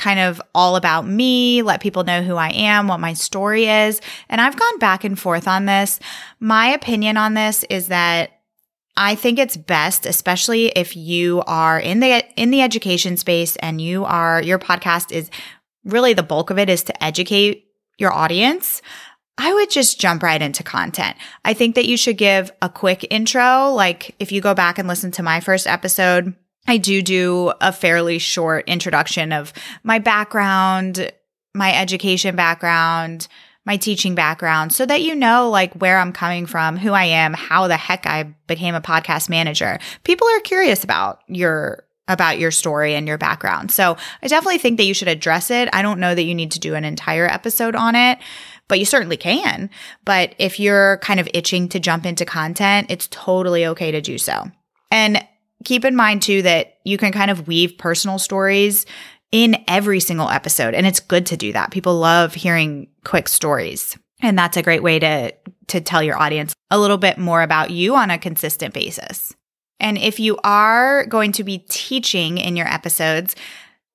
kind 0.00 0.18
of 0.18 0.40
all 0.54 0.76
about 0.76 1.06
me, 1.06 1.62
let 1.62 1.82
people 1.82 2.04
know 2.04 2.22
who 2.22 2.36
I 2.36 2.48
am, 2.50 2.88
what 2.88 3.00
my 3.00 3.12
story 3.12 3.66
is. 3.66 4.00
And 4.30 4.40
I've 4.40 4.56
gone 4.56 4.78
back 4.78 5.04
and 5.04 5.18
forth 5.18 5.46
on 5.46 5.66
this. 5.66 6.00
My 6.40 6.68
opinion 6.68 7.18
on 7.18 7.34
this 7.34 7.64
is 7.64 7.88
that 7.88 8.40
I 8.96 9.14
think 9.14 9.38
it's 9.38 9.56
best, 9.56 10.06
especially 10.06 10.68
if 10.68 10.96
you 10.96 11.42
are 11.46 11.78
in 11.78 12.00
the 12.00 12.24
in 12.36 12.50
the 12.50 12.62
education 12.62 13.16
space 13.16 13.56
and 13.56 13.80
you 13.80 14.04
are 14.04 14.42
your 14.42 14.58
podcast 14.58 15.12
is 15.12 15.30
really 15.84 16.14
the 16.14 16.22
bulk 16.22 16.50
of 16.50 16.58
it 16.58 16.68
is 16.68 16.82
to 16.84 17.04
educate 17.04 17.66
your 17.98 18.12
audience. 18.12 18.82
I 19.38 19.52
would 19.54 19.70
just 19.70 20.00
jump 20.00 20.22
right 20.22 20.40
into 20.40 20.62
content. 20.62 21.16
I 21.44 21.54
think 21.54 21.74
that 21.74 21.86
you 21.86 21.96
should 21.96 22.18
give 22.18 22.50
a 22.60 22.68
quick 22.68 23.06
intro. 23.10 23.70
Like 23.70 24.14
if 24.18 24.32
you 24.32 24.40
go 24.40 24.54
back 24.54 24.78
and 24.78 24.88
listen 24.88 25.10
to 25.12 25.22
my 25.22 25.40
first 25.40 25.66
episode, 25.66 26.34
I 26.66 26.76
do 26.76 27.02
do 27.02 27.52
a 27.60 27.72
fairly 27.72 28.18
short 28.18 28.68
introduction 28.68 29.32
of 29.32 29.52
my 29.82 29.98
background, 29.98 31.12
my 31.54 31.74
education 31.74 32.36
background, 32.36 33.28
my 33.66 33.76
teaching 33.76 34.14
background 34.14 34.72
so 34.72 34.86
that 34.86 35.02
you 35.02 35.14
know 35.14 35.50
like 35.50 35.74
where 35.74 35.98
I'm 35.98 36.12
coming 36.12 36.46
from, 36.46 36.76
who 36.76 36.92
I 36.92 37.04
am, 37.04 37.34
how 37.34 37.68
the 37.68 37.76
heck 37.76 38.06
I 38.06 38.34
became 38.46 38.74
a 38.74 38.80
podcast 38.80 39.28
manager. 39.28 39.78
People 40.04 40.26
are 40.28 40.40
curious 40.40 40.84
about 40.84 41.20
your 41.28 41.84
about 42.08 42.40
your 42.40 42.50
story 42.50 42.96
and 42.96 43.06
your 43.06 43.18
background. 43.18 43.70
So, 43.70 43.96
I 44.20 44.26
definitely 44.26 44.58
think 44.58 44.78
that 44.78 44.84
you 44.84 44.94
should 44.94 45.06
address 45.06 45.48
it. 45.48 45.68
I 45.72 45.80
don't 45.80 46.00
know 46.00 46.12
that 46.12 46.24
you 46.24 46.34
need 46.34 46.50
to 46.52 46.58
do 46.58 46.74
an 46.74 46.84
entire 46.84 47.26
episode 47.26 47.76
on 47.76 47.94
it, 47.94 48.18
but 48.66 48.80
you 48.80 48.84
certainly 48.84 49.16
can. 49.16 49.70
But 50.04 50.34
if 50.38 50.58
you're 50.58 50.98
kind 50.98 51.20
of 51.20 51.28
itching 51.32 51.68
to 51.68 51.78
jump 51.78 52.04
into 52.04 52.24
content, 52.24 52.90
it's 52.90 53.06
totally 53.12 53.64
okay 53.66 53.92
to 53.92 54.00
do 54.00 54.18
so. 54.18 54.50
And 54.90 55.24
keep 55.64 55.84
in 55.84 55.96
mind 55.96 56.22
too 56.22 56.42
that 56.42 56.78
you 56.84 56.98
can 56.98 57.12
kind 57.12 57.30
of 57.30 57.46
weave 57.46 57.78
personal 57.78 58.18
stories 58.18 58.86
in 59.32 59.62
every 59.68 60.00
single 60.00 60.28
episode. 60.28 60.74
And 60.74 60.86
it's 60.86 61.00
good 61.00 61.26
to 61.26 61.36
do 61.36 61.52
that. 61.52 61.70
People 61.70 61.98
love 61.98 62.34
hearing 62.34 62.88
quick 63.04 63.28
stories. 63.28 63.96
And 64.22 64.38
that's 64.38 64.56
a 64.56 64.62
great 64.62 64.82
way 64.82 64.98
to, 64.98 65.32
to 65.68 65.80
tell 65.80 66.02
your 66.02 66.18
audience 66.18 66.54
a 66.70 66.78
little 66.78 66.98
bit 66.98 67.18
more 67.18 67.42
about 67.42 67.70
you 67.70 67.94
on 67.94 68.10
a 68.10 68.18
consistent 68.18 68.74
basis. 68.74 69.34
And 69.78 69.96
if 69.96 70.20
you 70.20 70.36
are 70.44 71.06
going 71.06 71.32
to 71.32 71.44
be 71.44 71.64
teaching 71.70 72.38
in 72.38 72.56
your 72.56 72.66
episodes, 72.66 73.34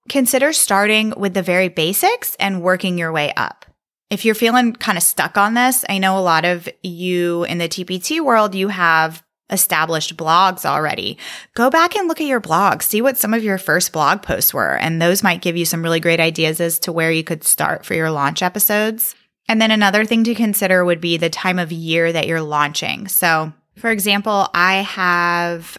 consider 0.10 0.51
starting 0.51 1.13
with 1.15 1.34
the 1.34 1.43
very 1.43 1.69
basics 1.69 2.36
and 2.39 2.62
working 2.62 2.97
your 2.97 3.12
way 3.12 3.32
up. 3.38 3.65
If 4.10 4.23
you're 4.23 4.36
feeling 4.36 4.73
kind 4.73 4.97
of 4.97 5.04
stuck 5.04 5.38
on 5.38 5.56
this, 5.56 5.84
I 5.89 5.97
know 5.97 6.17
a 6.17 6.21
lot 6.21 6.45
of 6.45 6.69
you 6.84 7.43
in 7.45 7.58
the 7.58 7.67
TPT 7.67 8.23
world, 8.23 8.56
you 8.56 8.69
have 8.69 9.23
established 9.49 10.17
blogs 10.17 10.65
already, 10.65 11.17
go 11.53 11.69
back 11.69 11.95
and 11.95 12.08
look 12.08 12.19
at 12.19 12.27
your 12.27 12.39
blog, 12.39 12.81
see 12.81 13.01
what 13.01 13.17
some 13.17 13.34
of 13.34 13.43
your 13.43 13.58
first 13.58 13.91
blog 13.91 14.21
posts 14.21 14.53
were. 14.53 14.75
And 14.77 15.01
those 15.01 15.23
might 15.23 15.41
give 15.41 15.55
you 15.55 15.65
some 15.65 15.84
really 15.84 15.99
great 15.99 16.19
ideas 16.19 16.60
as 16.60 16.79
to 16.79 16.91
where 16.91 17.12
you 17.12 17.23
could 17.23 17.43
start 17.43 17.86
for 17.86 17.93
your 17.93 18.12
launch 18.12 18.41
episodes. 18.41 19.15
And 19.47 19.62
then 19.62 19.71
another 19.71 20.05
thing 20.05 20.23
to 20.23 20.36
consider 20.36 20.84
would 20.84 21.01
be 21.01 21.17
the 21.17 21.29
time 21.29 21.60
of 21.60 21.71
year 21.71 22.12
that 22.12 22.27
you're 22.27 22.41
launching. 22.41 23.08
So, 23.08 23.53
for 23.77 23.91
example, 23.91 24.47
I 24.53 24.77
have 24.77 25.77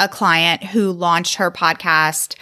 a 0.00 0.08
client 0.08 0.64
who 0.64 0.90
launched 0.90 1.36
her 1.36 1.50
podcast 1.50 2.34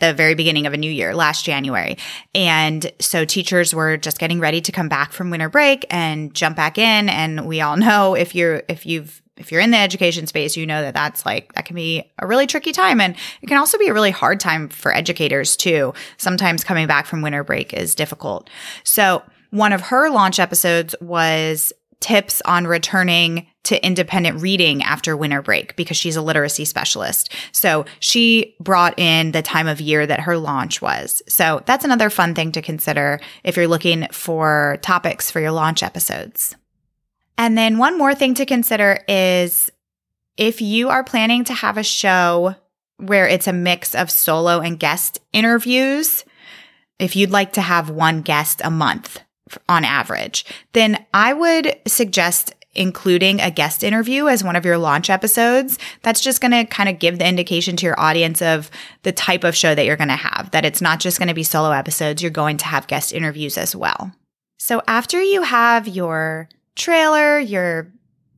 the 0.00 0.12
very 0.12 0.34
beginning 0.34 0.66
of 0.66 0.74
a 0.74 0.76
new 0.76 0.90
year 0.90 1.14
last 1.14 1.44
January. 1.44 1.96
And 2.34 2.90
so 3.00 3.24
teachers 3.24 3.74
were 3.74 3.96
just 3.96 4.18
getting 4.18 4.40
ready 4.40 4.60
to 4.60 4.72
come 4.72 4.88
back 4.88 5.12
from 5.12 5.30
winter 5.30 5.48
break 5.48 5.86
and 5.88 6.34
jump 6.34 6.56
back 6.56 6.78
in 6.78 7.08
and 7.08 7.46
we 7.46 7.60
all 7.60 7.76
know 7.78 8.14
if 8.14 8.34
you're 8.34 8.62
if 8.68 8.86
you've 8.86 9.22
if 9.36 9.50
you're 9.50 9.60
in 9.60 9.70
the 9.70 9.78
education 9.78 10.26
space, 10.26 10.56
you 10.56 10.66
know 10.66 10.82
that 10.82 10.94
that's 10.94 11.26
like, 11.26 11.52
that 11.54 11.64
can 11.64 11.74
be 11.74 12.10
a 12.18 12.26
really 12.26 12.46
tricky 12.46 12.72
time. 12.72 13.00
And 13.00 13.16
it 13.42 13.46
can 13.46 13.58
also 13.58 13.78
be 13.78 13.88
a 13.88 13.94
really 13.94 14.10
hard 14.10 14.40
time 14.40 14.68
for 14.68 14.94
educators 14.94 15.56
too. 15.56 15.92
Sometimes 16.16 16.64
coming 16.64 16.86
back 16.86 17.06
from 17.06 17.22
winter 17.22 17.42
break 17.42 17.72
is 17.72 17.94
difficult. 17.94 18.48
So 18.84 19.22
one 19.50 19.72
of 19.72 19.80
her 19.82 20.10
launch 20.10 20.38
episodes 20.38 20.94
was 21.00 21.72
tips 22.00 22.42
on 22.44 22.66
returning 22.66 23.46
to 23.62 23.84
independent 23.84 24.42
reading 24.42 24.82
after 24.82 25.16
winter 25.16 25.40
break 25.40 25.74
because 25.74 25.96
she's 25.96 26.16
a 26.16 26.22
literacy 26.22 26.66
specialist. 26.66 27.32
So 27.52 27.86
she 27.98 28.54
brought 28.60 28.98
in 28.98 29.32
the 29.32 29.40
time 29.40 29.66
of 29.66 29.80
year 29.80 30.06
that 30.06 30.20
her 30.20 30.36
launch 30.36 30.82
was. 30.82 31.22
So 31.28 31.62
that's 31.64 31.84
another 31.84 32.10
fun 32.10 32.34
thing 32.34 32.52
to 32.52 32.62
consider 32.62 33.20
if 33.42 33.56
you're 33.56 33.66
looking 33.66 34.06
for 34.12 34.78
topics 34.82 35.30
for 35.30 35.40
your 35.40 35.52
launch 35.52 35.82
episodes. 35.82 36.54
And 37.36 37.58
then 37.58 37.78
one 37.78 37.98
more 37.98 38.14
thing 38.14 38.34
to 38.34 38.46
consider 38.46 39.00
is 39.08 39.70
if 40.36 40.60
you 40.60 40.88
are 40.88 41.04
planning 41.04 41.44
to 41.44 41.54
have 41.54 41.76
a 41.76 41.82
show 41.82 42.56
where 42.98 43.26
it's 43.26 43.46
a 43.46 43.52
mix 43.52 43.94
of 43.94 44.10
solo 44.10 44.60
and 44.60 44.78
guest 44.78 45.20
interviews, 45.32 46.24
if 46.98 47.16
you'd 47.16 47.30
like 47.30 47.52
to 47.54 47.60
have 47.60 47.90
one 47.90 48.22
guest 48.22 48.60
a 48.64 48.70
month 48.70 49.20
on 49.68 49.84
average, 49.84 50.44
then 50.72 51.04
I 51.12 51.32
would 51.32 51.76
suggest 51.86 52.54
including 52.74 53.40
a 53.40 53.50
guest 53.50 53.84
interview 53.84 54.26
as 54.26 54.42
one 54.42 54.56
of 54.56 54.64
your 54.64 54.78
launch 54.78 55.08
episodes. 55.08 55.78
That's 56.02 56.20
just 56.20 56.40
going 56.40 56.50
to 56.52 56.64
kind 56.64 56.88
of 56.88 56.98
give 56.98 57.18
the 57.18 57.28
indication 57.28 57.76
to 57.76 57.86
your 57.86 57.98
audience 57.98 58.42
of 58.42 58.70
the 59.02 59.12
type 59.12 59.44
of 59.44 59.56
show 59.56 59.74
that 59.74 59.84
you're 59.86 59.96
going 59.96 60.08
to 60.08 60.16
have, 60.16 60.50
that 60.50 60.64
it's 60.64 60.80
not 60.80 60.98
just 60.98 61.18
going 61.18 61.28
to 61.28 61.34
be 61.34 61.44
solo 61.44 61.70
episodes, 61.70 62.22
you're 62.22 62.30
going 62.30 62.56
to 62.58 62.66
have 62.66 62.86
guest 62.86 63.12
interviews 63.12 63.56
as 63.56 63.76
well. 63.76 64.12
So 64.58 64.82
after 64.88 65.22
you 65.22 65.42
have 65.42 65.86
your 65.86 66.48
trailer, 66.76 67.38
your 67.38 67.92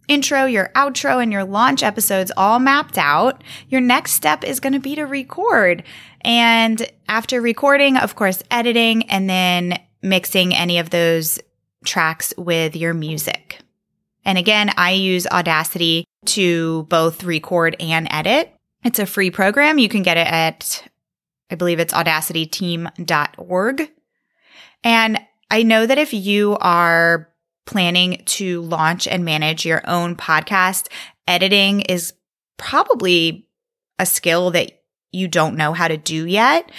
intro, 0.08 0.44
your 0.44 0.70
outro, 0.74 1.22
and 1.22 1.32
your 1.32 1.44
launch 1.44 1.82
episodes 1.82 2.30
all 2.36 2.58
mapped 2.58 2.98
out, 2.98 3.42
your 3.68 3.80
next 3.80 4.12
step 4.12 4.44
is 4.44 4.60
going 4.60 4.72
to 4.72 4.78
be 4.78 4.94
to 4.94 5.04
record. 5.04 5.82
And 6.20 6.86
after 7.08 7.40
recording, 7.40 7.96
of 7.96 8.14
course, 8.14 8.42
editing 8.50 9.08
and 9.10 9.28
then 9.28 9.80
mixing 10.02 10.54
any 10.54 10.78
of 10.78 10.90
those 10.90 11.38
tracks 11.84 12.32
with 12.36 12.76
your 12.76 12.94
music. 12.94 13.60
And 14.24 14.38
again, 14.38 14.72
I 14.76 14.92
use 14.92 15.26
Audacity 15.26 16.04
to 16.26 16.84
both 16.84 17.22
record 17.24 17.76
and 17.78 18.08
edit. 18.10 18.52
It's 18.84 18.98
a 18.98 19.06
free 19.06 19.30
program. 19.30 19.78
You 19.78 19.88
can 19.88 20.02
get 20.02 20.16
it 20.16 20.26
at, 20.26 20.82
I 21.50 21.54
believe 21.54 21.78
it's 21.78 21.94
audacityteam.org. 21.94 23.90
And 24.84 25.20
I 25.50 25.62
know 25.62 25.86
that 25.86 25.98
if 25.98 26.12
you 26.12 26.56
are 26.60 27.28
planning 27.66 28.22
to 28.26 28.62
launch 28.62 29.06
and 29.06 29.24
manage 29.24 29.66
your 29.66 29.82
own 29.88 30.16
podcast, 30.16 30.88
editing 31.26 31.82
is 31.82 32.14
probably 32.56 33.48
a 33.98 34.06
skill 34.06 34.50
that 34.52 34.82
you 35.12 35.28
don't 35.28 35.56
know 35.56 35.72
how 35.72 35.88
to 35.88 35.96
do 35.96 36.26
yet. 36.26 36.70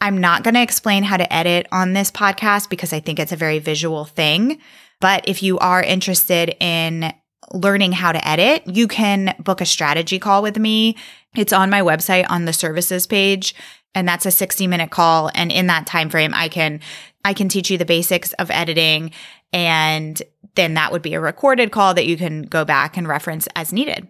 I'm 0.00 0.18
not 0.18 0.42
going 0.42 0.54
to 0.54 0.62
explain 0.62 1.02
how 1.02 1.16
to 1.16 1.32
edit 1.32 1.66
on 1.72 1.92
this 1.92 2.10
podcast 2.10 2.68
because 2.68 2.92
I 2.92 3.00
think 3.00 3.18
it's 3.18 3.32
a 3.32 3.36
very 3.36 3.58
visual 3.58 4.04
thing. 4.04 4.58
But 5.00 5.28
if 5.28 5.42
you 5.42 5.58
are 5.58 5.82
interested 5.82 6.54
in 6.60 7.12
learning 7.52 7.92
how 7.92 8.12
to 8.12 8.28
edit, 8.28 8.66
you 8.66 8.88
can 8.88 9.34
book 9.38 9.60
a 9.60 9.66
strategy 9.66 10.18
call 10.18 10.42
with 10.42 10.58
me. 10.58 10.96
It's 11.34 11.52
on 11.52 11.70
my 11.70 11.80
website 11.80 12.26
on 12.28 12.44
the 12.44 12.52
services 12.52 13.06
page 13.06 13.54
and 13.96 14.06
that's 14.06 14.26
a 14.26 14.30
60 14.30 14.66
minute 14.68 14.90
call 14.90 15.30
and 15.34 15.50
in 15.50 15.66
that 15.66 15.86
time 15.86 16.10
frame 16.10 16.32
I 16.34 16.48
can 16.48 16.80
I 17.24 17.34
can 17.34 17.48
teach 17.48 17.70
you 17.70 17.78
the 17.78 17.84
basics 17.84 18.32
of 18.34 18.52
editing 18.52 19.10
and 19.52 20.20
then 20.54 20.74
that 20.74 20.92
would 20.92 21.02
be 21.02 21.14
a 21.14 21.20
recorded 21.20 21.70
call 21.70 21.94
that 21.94 22.06
you 22.06 22.16
can 22.16 22.42
go 22.42 22.64
back 22.64 22.96
and 22.96 23.06
reference 23.06 23.46
as 23.54 23.72
needed. 23.72 24.08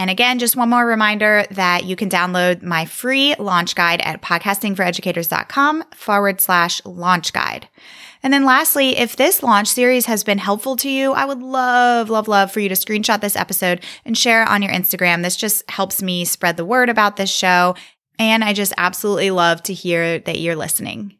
And 0.00 0.08
again, 0.08 0.38
just 0.38 0.56
one 0.56 0.70
more 0.70 0.86
reminder 0.86 1.44
that 1.50 1.84
you 1.84 1.94
can 1.94 2.08
download 2.08 2.62
my 2.62 2.86
free 2.86 3.34
launch 3.38 3.74
guide 3.74 4.00
at 4.00 4.22
podcastingforeducators.com 4.22 5.84
forward 5.94 6.40
slash 6.40 6.82
launch 6.86 7.34
guide. 7.34 7.68
And 8.22 8.32
then 8.32 8.46
lastly, 8.46 8.96
if 8.96 9.16
this 9.16 9.42
launch 9.42 9.68
series 9.68 10.06
has 10.06 10.24
been 10.24 10.38
helpful 10.38 10.76
to 10.76 10.88
you, 10.88 11.12
I 11.12 11.26
would 11.26 11.42
love, 11.42 12.08
love, 12.08 12.28
love 12.28 12.50
for 12.50 12.60
you 12.60 12.70
to 12.70 12.74
screenshot 12.74 13.20
this 13.20 13.36
episode 13.36 13.84
and 14.06 14.16
share 14.16 14.42
it 14.42 14.48
on 14.48 14.62
your 14.62 14.72
Instagram. 14.72 15.22
This 15.22 15.36
just 15.36 15.68
helps 15.70 16.02
me 16.02 16.24
spread 16.24 16.56
the 16.56 16.64
word 16.64 16.88
about 16.88 17.16
this 17.16 17.30
show. 17.30 17.74
And 18.18 18.42
I 18.42 18.54
just 18.54 18.72
absolutely 18.78 19.30
love 19.30 19.62
to 19.64 19.74
hear 19.74 20.18
that 20.20 20.40
you're 20.40 20.56
listening. 20.56 21.16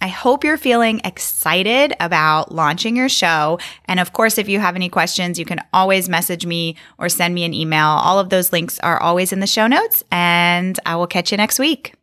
I 0.00 0.08
hope 0.08 0.44
you're 0.44 0.56
feeling 0.56 1.00
excited 1.04 1.94
about 2.00 2.52
launching 2.52 2.96
your 2.96 3.08
show. 3.08 3.58
And 3.86 4.00
of 4.00 4.12
course, 4.12 4.38
if 4.38 4.48
you 4.48 4.60
have 4.60 4.76
any 4.76 4.88
questions, 4.88 5.38
you 5.38 5.44
can 5.44 5.60
always 5.72 6.08
message 6.08 6.46
me 6.46 6.76
or 6.98 7.08
send 7.08 7.34
me 7.34 7.44
an 7.44 7.54
email. 7.54 7.86
All 7.86 8.18
of 8.18 8.30
those 8.30 8.52
links 8.52 8.78
are 8.80 9.00
always 9.00 9.32
in 9.32 9.40
the 9.40 9.46
show 9.46 9.66
notes, 9.66 10.04
and 10.10 10.78
I 10.86 10.96
will 10.96 11.06
catch 11.06 11.30
you 11.30 11.36
next 11.36 11.58
week. 11.58 11.94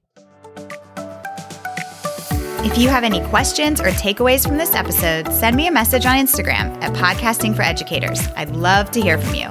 If 2.65 2.79
you 2.79 2.89
have 2.89 3.03
any 3.03 3.21
questions 3.27 3.79
or 3.79 3.89
takeaways 3.91 4.45
from 4.45 4.58
this 4.58 4.73
episode, 4.73 5.31
send 5.31 5.55
me 5.55 5.67
a 5.67 5.71
message 5.71 6.08
on 6.08 6.17
Instagram 6.17 6.81
at 6.81 6.93
Podcasting 6.93 7.55
for 7.55 7.62
Educators. 7.62 8.27
I'd 8.36 8.55
love 8.55 8.89
to 8.91 9.01
hear 9.01 9.19
from 9.19 9.36
you. 9.36 9.49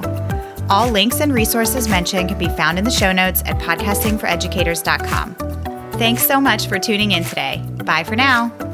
All 0.69 0.91
links 0.91 1.21
and 1.21 1.33
resources 1.33 1.89
mentioned 1.89 2.31
can 2.31 2.39
be 2.39 2.49
found 2.49 2.77
in 2.79 2.85
the 2.85 2.91
show 2.91 3.13
notes 3.13 3.43
at 3.47 3.57
podcastingforeducators.com. 3.59 5.54
Thanks 5.97 6.27
so 6.27 6.41
much 6.41 6.67
for 6.67 6.79
tuning 6.79 7.13
in 7.13 7.23
today. 7.23 7.63
Bye 7.85 8.03
for 8.03 8.17
now. 8.17 8.74